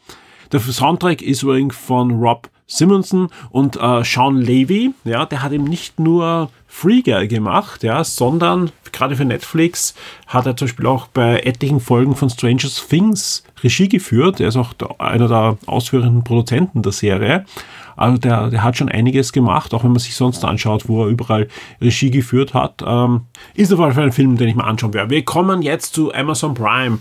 Der 0.53 0.61
Soundtrack 0.61 1.23
ist 1.23 1.43
übrigens 1.43 1.77
von 1.77 2.11
Rob 2.11 2.51
Simonson 2.67 3.29
und 3.51 3.77
äh, 3.77 4.05
Sean 4.05 4.37
Levy, 4.37 4.93
ja, 5.05 5.27
der 5.27 5.43
hat 5.43 5.53
eben 5.53 5.65
nicht 5.65 5.99
nur 6.01 6.51
Free 6.67 7.03
Guy 7.03 7.27
gemacht, 7.29 7.83
ja, 7.83 8.03
sondern 8.05 8.71
gerade 8.93 9.17
für 9.17 9.25
Netflix 9.25 9.95
hat 10.27 10.47
er 10.47 10.57
zum 10.57 10.67
Beispiel 10.67 10.87
auch 10.87 11.09
bei 11.09 11.41
etlichen 11.41 11.81
Folgen 11.81 12.15
von 12.15 12.31
Stranger 12.31 12.69
Things 12.89 13.45
Regie 13.63 13.89
geführt. 13.89 14.41
Er 14.41 14.49
ist 14.49 14.57
auch 14.57 14.73
der, 14.73 15.01
einer 15.01 15.29
der 15.29 15.59
ausführenden 15.67 16.25
Produzenten 16.25 16.83
der 16.83 16.93
Serie. 16.93 17.45
Also 17.97 18.19
der, 18.19 18.51
der 18.51 18.63
hat 18.63 18.77
schon 18.77 18.89
einiges 18.89 19.33
gemacht, 19.33 19.75
auch 19.75 19.85
wenn 19.85 19.93
man 19.93 20.01
sich 20.01 20.17
sonst 20.17 20.45
anschaut, 20.45 20.89
wo 20.89 21.05
er 21.05 21.09
überall 21.09 21.49
Regie 21.81 22.11
geführt 22.11 22.55
hat. 22.55 22.83
Ähm, 22.87 23.23
ist 23.55 23.73
auf 23.73 23.79
jeden 23.79 23.93
Fall 23.93 24.05
ein 24.05 24.13
Film, 24.13 24.37
den 24.37 24.49
ich 24.49 24.55
mal 24.55 24.65
anschauen 24.65 24.95
werde. 24.95 25.11
Wir 25.11 25.25
kommen 25.25 25.63
jetzt 25.63 25.95
zu 25.95 26.13
Amazon 26.15 26.55
Prime. 26.55 26.99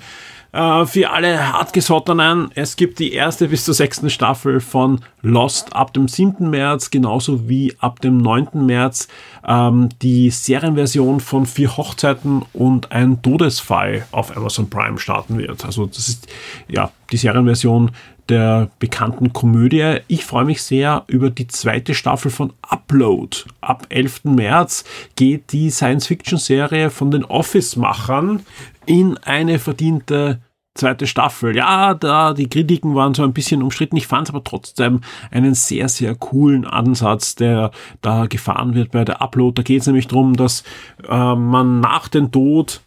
Äh, 0.51 0.85
für 0.85 1.11
alle 1.11 1.53
Hartgesottenen, 1.53 2.49
es 2.55 2.75
gibt 2.75 2.97
die 2.97 3.13
erste 3.13 3.49
bis 3.49 3.65
zur 3.65 3.75
sechsten 3.75 4.09
Staffel 4.09 4.59
von 4.59 5.01
Lost 5.21 5.75
ab 5.75 5.93
dem 5.93 6.07
7. 6.07 6.49
März, 6.49 6.89
genauso 6.89 7.47
wie 7.47 7.75
ab 7.79 8.01
dem 8.01 8.17
9. 8.17 8.65
März 8.65 9.07
ähm, 9.47 9.89
die 10.01 10.31
Serienversion 10.31 11.19
von 11.19 11.45
Vier 11.45 11.77
Hochzeiten 11.77 12.43
und 12.53 12.91
ein 12.91 13.21
Todesfall 13.21 14.07
auf 14.11 14.35
Amazon 14.35 14.71
Prime 14.71 14.97
starten 14.97 15.37
wird. 15.37 15.65
Also 15.65 15.85
das 15.85 16.09
ist 16.09 16.27
ja 16.67 16.91
die 17.11 17.17
Serienversion 17.17 17.91
der 18.29 18.69
bekannten 18.79 19.33
Komödie. 19.33 19.97
Ich 20.07 20.25
freue 20.25 20.45
mich 20.45 20.61
sehr 20.61 21.03
über 21.07 21.29
die 21.29 21.47
zweite 21.47 21.93
Staffel 21.93 22.31
von 22.31 22.53
Upload. 22.61 23.37
Ab 23.61 23.87
11. 23.89 24.25
März 24.25 24.85
geht 25.15 25.51
die 25.51 25.69
Science-Fiction-Serie 25.69 26.89
von 26.89 27.11
den 27.11 27.25
Office-Machern 27.25 28.41
in 28.85 29.17
eine 29.17 29.59
verdiente 29.59 30.39
zweite 30.75 31.07
Staffel. 31.07 31.55
Ja, 31.55 31.93
da 31.93 32.33
die 32.33 32.47
Kritiken 32.47 32.95
waren 32.95 33.13
so 33.13 33.23
ein 33.23 33.33
bisschen 33.33 33.61
umstritten. 33.61 33.97
Ich 33.97 34.07
fand 34.07 34.27
es 34.29 34.33
aber 34.33 34.43
trotzdem 34.43 35.01
einen 35.31 35.53
sehr, 35.53 35.89
sehr 35.89 36.15
coolen 36.15 36.65
Ansatz, 36.65 37.35
der 37.35 37.71
da 38.01 38.27
gefahren 38.27 38.75
wird 38.75 38.91
bei 38.91 39.03
der 39.03 39.21
Upload. 39.21 39.59
Da 39.59 39.63
geht 39.63 39.81
es 39.81 39.87
nämlich 39.87 40.07
darum, 40.07 40.35
dass 40.35 40.63
äh, 41.07 41.35
man 41.35 41.81
nach 41.81 42.07
dem 42.07 42.31
Tod 42.31 42.81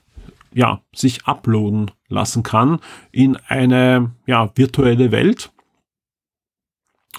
ja, 0.54 0.80
sich 0.94 1.26
uploaden 1.26 1.90
lassen 2.08 2.42
kann 2.42 2.78
in 3.10 3.36
eine 3.48 4.12
ja, 4.26 4.50
virtuelle 4.54 5.12
Welt. 5.12 5.52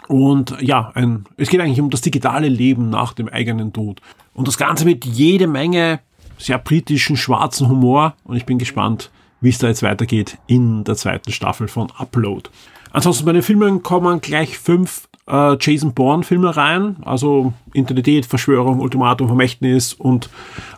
Und 0.08 0.60
ja, 0.62 0.92
ein, 0.96 1.26
es 1.38 1.50
geht 1.50 1.62
eigentlich 1.62 1.80
um 1.80 1.90
das 1.90 2.02
digitale 2.02 2.50
Leben 2.50 2.90
nach 2.90 3.14
dem 3.14 3.30
eigenen 3.30 3.74
Tod. 3.74 4.02
Und 4.34 4.48
das 4.48 4.58
Ganze 4.58 4.86
mit 4.86 5.06
jede 5.06 5.48
Menge 5.48 6.00
sehr 6.38 6.58
britischen 6.58 7.16
schwarzen 7.16 7.70
Humor 7.70 8.16
und 8.24 8.36
ich 8.36 8.46
bin 8.46 8.58
gespannt, 8.58 9.12
wie 9.40 9.50
es 9.50 9.60
da 9.60 9.68
jetzt 9.68 9.84
weitergeht 9.84 10.38
in 10.48 10.84
der 10.84 10.96
zweiten 10.96 11.32
Staffel 11.32 11.68
von 11.68 11.92
Upload. 11.98 12.50
Ansonsten 12.92 13.26
bei 13.26 13.34
den 13.34 13.42
Filmen 13.42 13.84
kommen 13.84 14.22
gleich 14.22 14.58
fünf 14.58 15.08
äh, 15.28 15.58
Jason 15.60 15.94
Bourne 15.94 16.24
Filme 16.24 16.56
rein, 16.56 16.98
also 17.04 17.54
Internetät, 17.74 18.26
Verschwörung, 18.26 18.80
Ultimatum, 18.80 19.28
Vermächtnis 19.28 19.94
und 19.94 20.30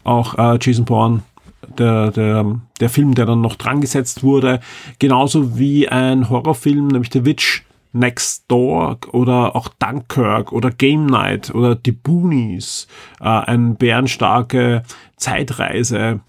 auch 0.03 0.37
äh, 0.37 0.57
Jason 0.61 0.85
Bourne 0.85 1.23
der, 1.79 2.11
der, 2.11 2.59
der 2.79 2.89
Film, 2.89 3.15
der 3.15 3.25
dann 3.25 3.41
noch 3.41 3.55
dran 3.55 3.81
gesetzt 3.81 4.23
wurde, 4.23 4.59
genauso 4.99 5.57
wie 5.57 5.87
ein 5.89 6.29
Horrorfilm, 6.29 6.87
nämlich 6.87 7.11
The 7.11 7.25
Witch 7.25 7.63
Next 7.95 8.45
Door 8.49 8.97
oder 9.13 9.55
auch 9.55 9.69
Dunkirk 9.69 10.51
oder 10.51 10.69
Game 10.69 11.05
Night 11.05 11.55
oder 11.55 11.75
Die 11.75 11.93
Boonies, 11.93 12.87
äh, 13.21 13.25
ein 13.25 13.75
bärenstarke 13.75 14.83
Zeitreise. 15.15 16.19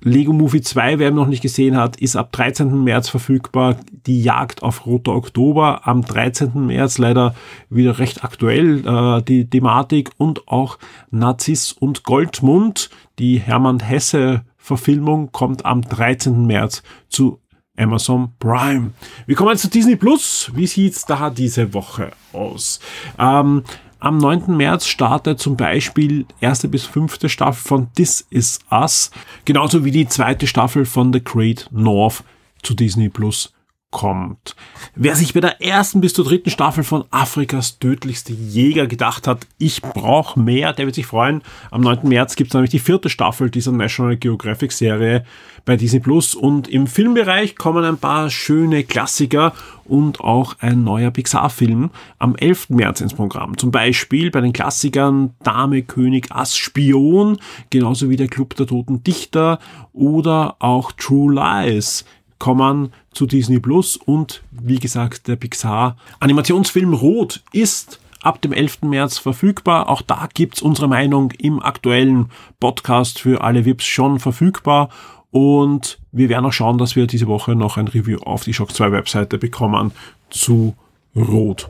Lego 0.00 0.32
Movie 0.32 0.60
2, 0.60 1.00
wer 1.00 1.08
ihn 1.08 1.16
noch 1.16 1.26
nicht 1.26 1.42
gesehen 1.42 1.76
hat, 1.76 1.96
ist 1.96 2.14
ab 2.14 2.30
13. 2.30 2.84
März 2.84 3.08
verfügbar. 3.08 3.76
Die 4.06 4.22
Jagd 4.22 4.62
auf 4.62 4.86
Roter 4.86 5.16
Oktober 5.16 5.88
am 5.88 6.02
13. 6.02 6.66
März 6.66 6.98
leider 6.98 7.34
wieder 7.68 7.98
recht 7.98 8.22
aktuell 8.22 8.86
äh, 8.86 9.22
die 9.22 9.50
Thematik 9.50 10.10
und 10.16 10.46
auch 10.46 10.78
Narziss 11.10 11.72
und 11.72 12.04
Goldmund, 12.04 12.90
die 13.18 13.40
Hermann 13.40 13.80
Hesse 13.80 14.42
Verfilmung 14.68 15.32
kommt 15.32 15.64
am 15.64 15.80
13. 15.80 16.46
März 16.46 16.82
zu 17.08 17.40
Amazon 17.74 18.34
Prime. 18.38 18.92
Wir 19.26 19.34
kommen 19.34 19.56
zu 19.56 19.68
Disney 19.70 19.96
Plus. 19.96 20.50
Wie 20.54 20.66
sieht's 20.66 21.06
da 21.06 21.30
diese 21.30 21.72
Woche 21.72 22.10
aus? 22.34 22.78
Ähm, 23.18 23.64
am 23.98 24.18
9. 24.18 24.54
März 24.56 24.86
startet 24.86 25.40
zum 25.40 25.56
Beispiel 25.56 26.26
erste 26.40 26.68
bis 26.68 26.84
fünfte 26.84 27.30
Staffel 27.30 27.66
von 27.66 27.92
This 27.94 28.26
Is 28.28 28.58
Us, 28.70 29.10
genauso 29.46 29.86
wie 29.86 29.90
die 29.90 30.06
zweite 30.06 30.46
Staffel 30.46 30.84
von 30.84 31.14
The 31.14 31.24
Great 31.24 31.68
North 31.70 32.22
zu 32.62 32.74
Disney 32.74 33.08
Plus 33.08 33.52
kommt. 33.90 34.54
Wer 34.94 35.16
sich 35.16 35.32
bei 35.32 35.40
der 35.40 35.62
ersten 35.62 36.00
bis 36.00 36.12
zur 36.12 36.24
dritten 36.24 36.50
Staffel 36.50 36.84
von 36.84 37.04
Afrikas 37.10 37.78
tödlichste 37.78 38.32
Jäger 38.32 38.86
gedacht 38.86 39.26
hat, 39.26 39.46
ich 39.56 39.80
brauche 39.80 40.38
mehr, 40.38 40.74
der 40.74 40.86
wird 40.86 40.94
sich 40.94 41.06
freuen. 41.06 41.42
Am 41.70 41.80
9. 41.80 42.00
März 42.02 42.36
gibt 42.36 42.50
es 42.50 42.54
nämlich 42.54 42.70
die 42.70 42.80
vierte 42.80 43.08
Staffel 43.08 43.50
dieser 43.50 43.72
National 43.72 44.16
Geographic 44.16 44.72
Serie 44.72 45.24
bei 45.64 45.76
Disney 45.76 46.00
Plus 46.00 46.34
und 46.34 46.68
im 46.68 46.86
Filmbereich 46.86 47.56
kommen 47.56 47.84
ein 47.84 47.98
paar 47.98 48.30
schöne 48.30 48.84
Klassiker 48.84 49.52
und 49.84 50.20
auch 50.20 50.56
ein 50.60 50.84
neuer 50.84 51.10
Pixar-Film 51.10 51.90
am 52.18 52.36
11. 52.36 52.70
März 52.70 53.00
ins 53.00 53.14
Programm. 53.14 53.56
Zum 53.56 53.70
Beispiel 53.70 54.30
bei 54.30 54.40
den 54.40 54.52
Klassikern 54.52 55.34
Dame, 55.42 55.82
König, 55.82 56.30
Ass, 56.30 56.56
Spion, 56.56 57.38
genauso 57.70 58.10
wie 58.10 58.16
der 58.16 58.28
Club 58.28 58.54
der 58.56 58.66
Toten 58.66 59.02
Dichter 59.02 59.58
oder 59.92 60.56
auch 60.58 60.92
True 60.92 61.34
Lies 61.34 62.04
kommen 62.38 62.92
zu 63.12 63.26
Disney 63.26 63.60
Plus 63.60 63.96
und 63.96 64.42
wie 64.50 64.78
gesagt 64.78 65.28
der 65.28 65.36
Pixar 65.36 65.96
Animationsfilm 66.20 66.94
Rot 66.94 67.42
ist 67.52 68.00
ab 68.22 68.40
dem 68.42 68.52
11. 68.52 68.82
März 68.82 69.18
verfügbar. 69.18 69.88
Auch 69.88 70.02
da 70.02 70.28
gibt's 70.32 70.62
unsere 70.62 70.88
Meinung 70.88 71.32
im 71.38 71.62
aktuellen 71.62 72.30
Podcast 72.60 73.20
für 73.20 73.42
alle 73.42 73.64
VIPs 73.64 73.84
schon 73.84 74.18
verfügbar. 74.18 74.88
Und 75.30 75.98
wir 76.10 76.28
werden 76.28 76.46
auch 76.46 76.52
schauen, 76.52 76.78
dass 76.78 76.96
wir 76.96 77.06
diese 77.06 77.26
Woche 77.26 77.54
noch 77.54 77.76
ein 77.76 77.88
Review 77.88 78.18
auf 78.18 78.44
die 78.44 78.54
Shock 78.54 78.72
2 78.72 78.92
Webseite 78.92 79.38
bekommen 79.38 79.92
zu 80.30 80.74
Rot. 81.14 81.68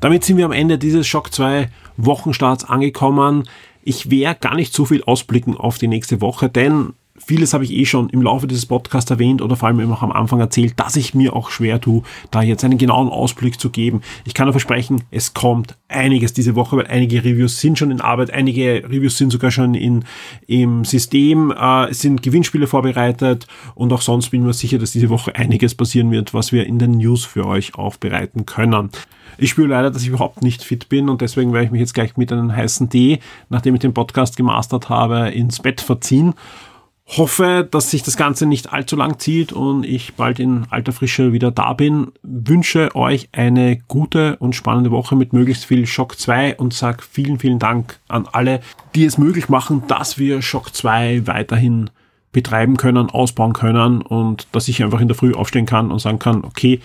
Damit 0.00 0.24
sind 0.24 0.36
wir 0.36 0.44
am 0.44 0.52
Ende 0.52 0.78
dieses 0.78 1.06
Shock 1.06 1.32
2 1.32 1.70
Wochenstarts 1.96 2.64
angekommen. 2.64 3.48
Ich 3.82 4.10
werde 4.10 4.40
gar 4.40 4.54
nicht 4.54 4.74
so 4.74 4.84
viel 4.84 5.02
ausblicken 5.02 5.56
auf 5.56 5.78
die 5.78 5.88
nächste 5.88 6.20
Woche, 6.20 6.48
denn 6.48 6.94
vieles 7.24 7.54
habe 7.54 7.64
ich 7.64 7.72
eh 7.72 7.84
schon 7.84 8.08
im 8.10 8.22
Laufe 8.22 8.46
dieses 8.46 8.66
Podcasts 8.66 9.10
erwähnt 9.10 9.42
oder 9.42 9.56
vor 9.56 9.68
allem 9.68 9.92
auch 9.92 10.02
am 10.02 10.12
Anfang 10.12 10.40
erzählt, 10.40 10.74
dass 10.76 10.96
ich 10.96 11.14
mir 11.14 11.34
auch 11.34 11.50
schwer 11.50 11.80
tue, 11.80 12.02
da 12.30 12.42
jetzt 12.42 12.64
einen 12.64 12.78
genauen 12.78 13.08
Ausblick 13.08 13.60
zu 13.60 13.70
geben. 13.70 14.02
Ich 14.24 14.34
kann 14.34 14.46
nur 14.46 14.52
versprechen, 14.52 15.04
es 15.10 15.34
kommt 15.34 15.76
einiges 15.88 16.32
diese 16.32 16.54
Woche, 16.54 16.76
weil 16.76 16.86
einige 16.86 17.24
Reviews 17.24 17.60
sind 17.60 17.78
schon 17.78 17.90
in 17.90 18.00
Arbeit, 18.00 18.30
einige 18.30 18.84
Reviews 18.84 19.18
sind 19.18 19.30
sogar 19.30 19.50
schon 19.50 19.74
in, 19.74 20.04
im 20.46 20.84
System, 20.84 21.52
äh, 21.52 21.92
sind 21.92 22.22
Gewinnspiele 22.22 22.66
vorbereitet 22.66 23.46
und 23.74 23.92
auch 23.92 24.02
sonst 24.02 24.30
bin 24.30 24.40
ich 24.40 24.46
mir 24.46 24.52
sicher, 24.52 24.78
dass 24.78 24.92
diese 24.92 25.10
Woche 25.10 25.34
einiges 25.34 25.74
passieren 25.74 26.10
wird, 26.10 26.34
was 26.34 26.52
wir 26.52 26.66
in 26.66 26.78
den 26.78 26.92
News 26.92 27.24
für 27.24 27.46
euch 27.46 27.74
aufbereiten 27.74 28.46
können. 28.46 28.90
Ich 29.38 29.50
spüre 29.50 29.68
leider, 29.68 29.90
dass 29.90 30.02
ich 30.02 30.08
überhaupt 30.08 30.42
nicht 30.42 30.62
fit 30.62 30.88
bin 30.88 31.08
und 31.08 31.20
deswegen 31.20 31.52
werde 31.52 31.66
ich 31.66 31.70
mich 31.70 31.80
jetzt 31.80 31.94
gleich 31.94 32.16
mit 32.16 32.32
einem 32.32 32.54
heißen 32.54 32.88
Tee, 32.88 33.18
nachdem 33.50 33.74
ich 33.74 33.80
den 33.80 33.92
Podcast 33.92 34.36
gemastert 34.36 34.88
habe, 34.88 35.30
ins 35.30 35.60
Bett 35.60 35.80
verziehen 35.80 36.34
hoffe, 37.06 37.66
dass 37.70 37.90
sich 37.90 38.02
das 38.02 38.16
Ganze 38.16 38.46
nicht 38.46 38.72
allzu 38.72 38.96
lang 38.96 39.18
zieht 39.18 39.52
und 39.52 39.84
ich 39.84 40.14
bald 40.14 40.40
in 40.40 40.66
alter 40.70 40.92
Frische 40.92 41.32
wieder 41.32 41.52
da 41.52 41.72
bin. 41.72 42.12
Wünsche 42.22 42.94
euch 42.96 43.28
eine 43.32 43.78
gute 43.86 44.36
und 44.36 44.56
spannende 44.56 44.90
Woche 44.90 45.14
mit 45.14 45.32
möglichst 45.32 45.66
viel 45.66 45.86
Shock 45.86 46.18
2 46.18 46.56
und 46.56 46.74
sag 46.74 47.04
vielen, 47.04 47.38
vielen 47.38 47.60
Dank 47.60 48.00
an 48.08 48.26
alle, 48.30 48.60
die 48.94 49.04
es 49.04 49.18
möglich 49.18 49.48
machen, 49.48 49.84
dass 49.86 50.18
wir 50.18 50.42
Shock 50.42 50.74
2 50.74 51.26
weiterhin 51.26 51.90
betreiben 52.32 52.76
können, 52.76 53.08
ausbauen 53.08 53.52
können 53.52 54.02
und 54.02 54.48
dass 54.52 54.68
ich 54.68 54.82
einfach 54.82 55.00
in 55.00 55.08
der 55.08 55.16
Früh 55.16 55.32
aufstehen 55.32 55.64
kann 55.64 55.92
und 55.92 56.00
sagen 56.00 56.18
kann, 56.18 56.44
okay, 56.44 56.80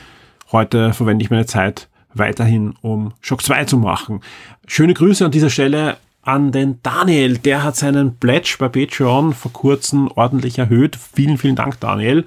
heute 0.52 0.94
verwende 0.94 1.24
ich 1.26 1.32
meine 1.32 1.48
Zeit 1.48 1.90
weiterhin, 2.14 2.76
um 2.82 3.14
Shock 3.22 3.42
2 3.42 3.66
zu 3.66 3.78
machen. 3.78 4.22
Schöne 4.68 4.94
Grüße 4.94 5.26
an 5.26 5.32
dieser 5.32 5.50
Stelle 5.50 5.98
an 6.24 6.52
den 6.52 6.80
Daniel. 6.84 7.38
Der 7.38 7.64
hat 7.64 7.76
seinen 7.76 8.16
Pledge 8.16 8.56
bei 8.60 8.70
Patreon 8.70 9.34
vor 9.34 9.54
kurzem 9.54 10.10
ordentlich 10.16 10.60
erhöht. 10.60 10.98
Vielen, 11.14 11.38
vielen 11.38 11.56
Dank, 11.56 11.80
Daniel. 11.80 12.26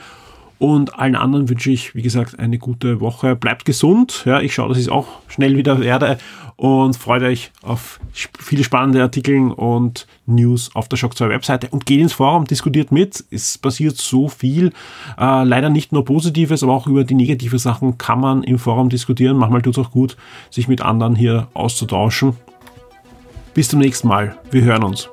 Und 0.59 0.99
allen 0.99 1.17
anderen 1.17 1.49
wünsche 1.49 1.71
ich, 1.71 1.95
wie 1.95 2.03
gesagt, 2.03 2.39
eine 2.39 2.59
gute 2.59 3.01
Woche. 3.01 3.37
Bleibt 3.37 3.65
gesund. 3.65 4.23
Ja, 4.25 4.41
ich 4.41 4.55
schaue, 4.55 4.69
dass 4.69 4.79
ich 4.79 4.85
es 4.85 4.91
auch 4.91 5.07
schnell 5.29 5.57
wieder 5.57 5.81
werde 5.81 6.19
und 6.57 6.97
freut 6.97 7.23
euch 7.23 7.51
auf 7.63 7.99
viele 8.39 8.63
spannende 8.63 9.03
Artikel 9.03 9.51
und 9.51 10.07
News 10.27 10.71
auf 10.75 10.89
der 10.89 10.97
Shock 10.97 11.17
2 11.17 11.29
Webseite 11.29 11.69
und 11.71 11.85
geht 11.85 12.01
ins 12.01 12.13
Forum, 12.13 12.47
diskutiert 12.47 12.93
mit. 12.93 13.25
Es 13.31 13.59
passiert 13.59 13.97
so 13.97 14.29
viel. 14.29 14.69
Äh, 15.19 15.45
leider 15.45 15.69
nicht 15.69 15.93
nur 15.93 16.05
Positives, 16.05 16.63
aber 16.63 16.73
auch 16.73 16.87
über 16.87 17.05
die 17.05 17.15
negative 17.15 17.59
Sachen 17.59 17.99
kann 17.99 18.21
man 18.21 18.43
im 18.45 18.59
Forum 18.59 18.89
diskutieren. 18.89 19.37
Manchmal 19.37 19.63
tut 19.63 19.77
es 19.77 19.85
auch 19.85 19.91
gut, 19.91 20.17
sich 20.51 20.69
mit 20.69 20.81
anderen 20.81 21.17
hier 21.17 21.49
auszutauschen. 21.55 22.37
Bis 23.55 23.69
zum 23.69 23.79
nächsten 23.79 24.09
Mal. 24.09 24.37
Wir 24.51 24.63
hören 24.63 24.83
uns. 24.83 25.09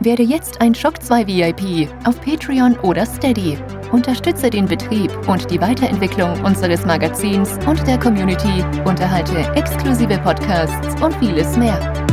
Werde 0.00 0.22
jetzt 0.22 0.60
ein 0.60 0.74
Shock 0.74 1.02
2 1.02 1.26
VIP 1.26 1.88
auf 2.04 2.20
Patreon 2.20 2.78
oder 2.80 3.04
Steady. 3.06 3.58
Unterstütze 3.90 4.50
den 4.50 4.66
Betrieb 4.66 5.10
und 5.26 5.50
die 5.50 5.60
Weiterentwicklung 5.60 6.40
unseres 6.44 6.84
Magazins 6.84 7.58
und 7.66 7.84
der 7.86 7.98
Community, 7.98 8.62
unterhalte 8.84 9.38
exklusive 9.56 10.18
Podcasts 10.18 11.02
und 11.02 11.14
vieles 11.16 11.56
mehr. 11.56 12.05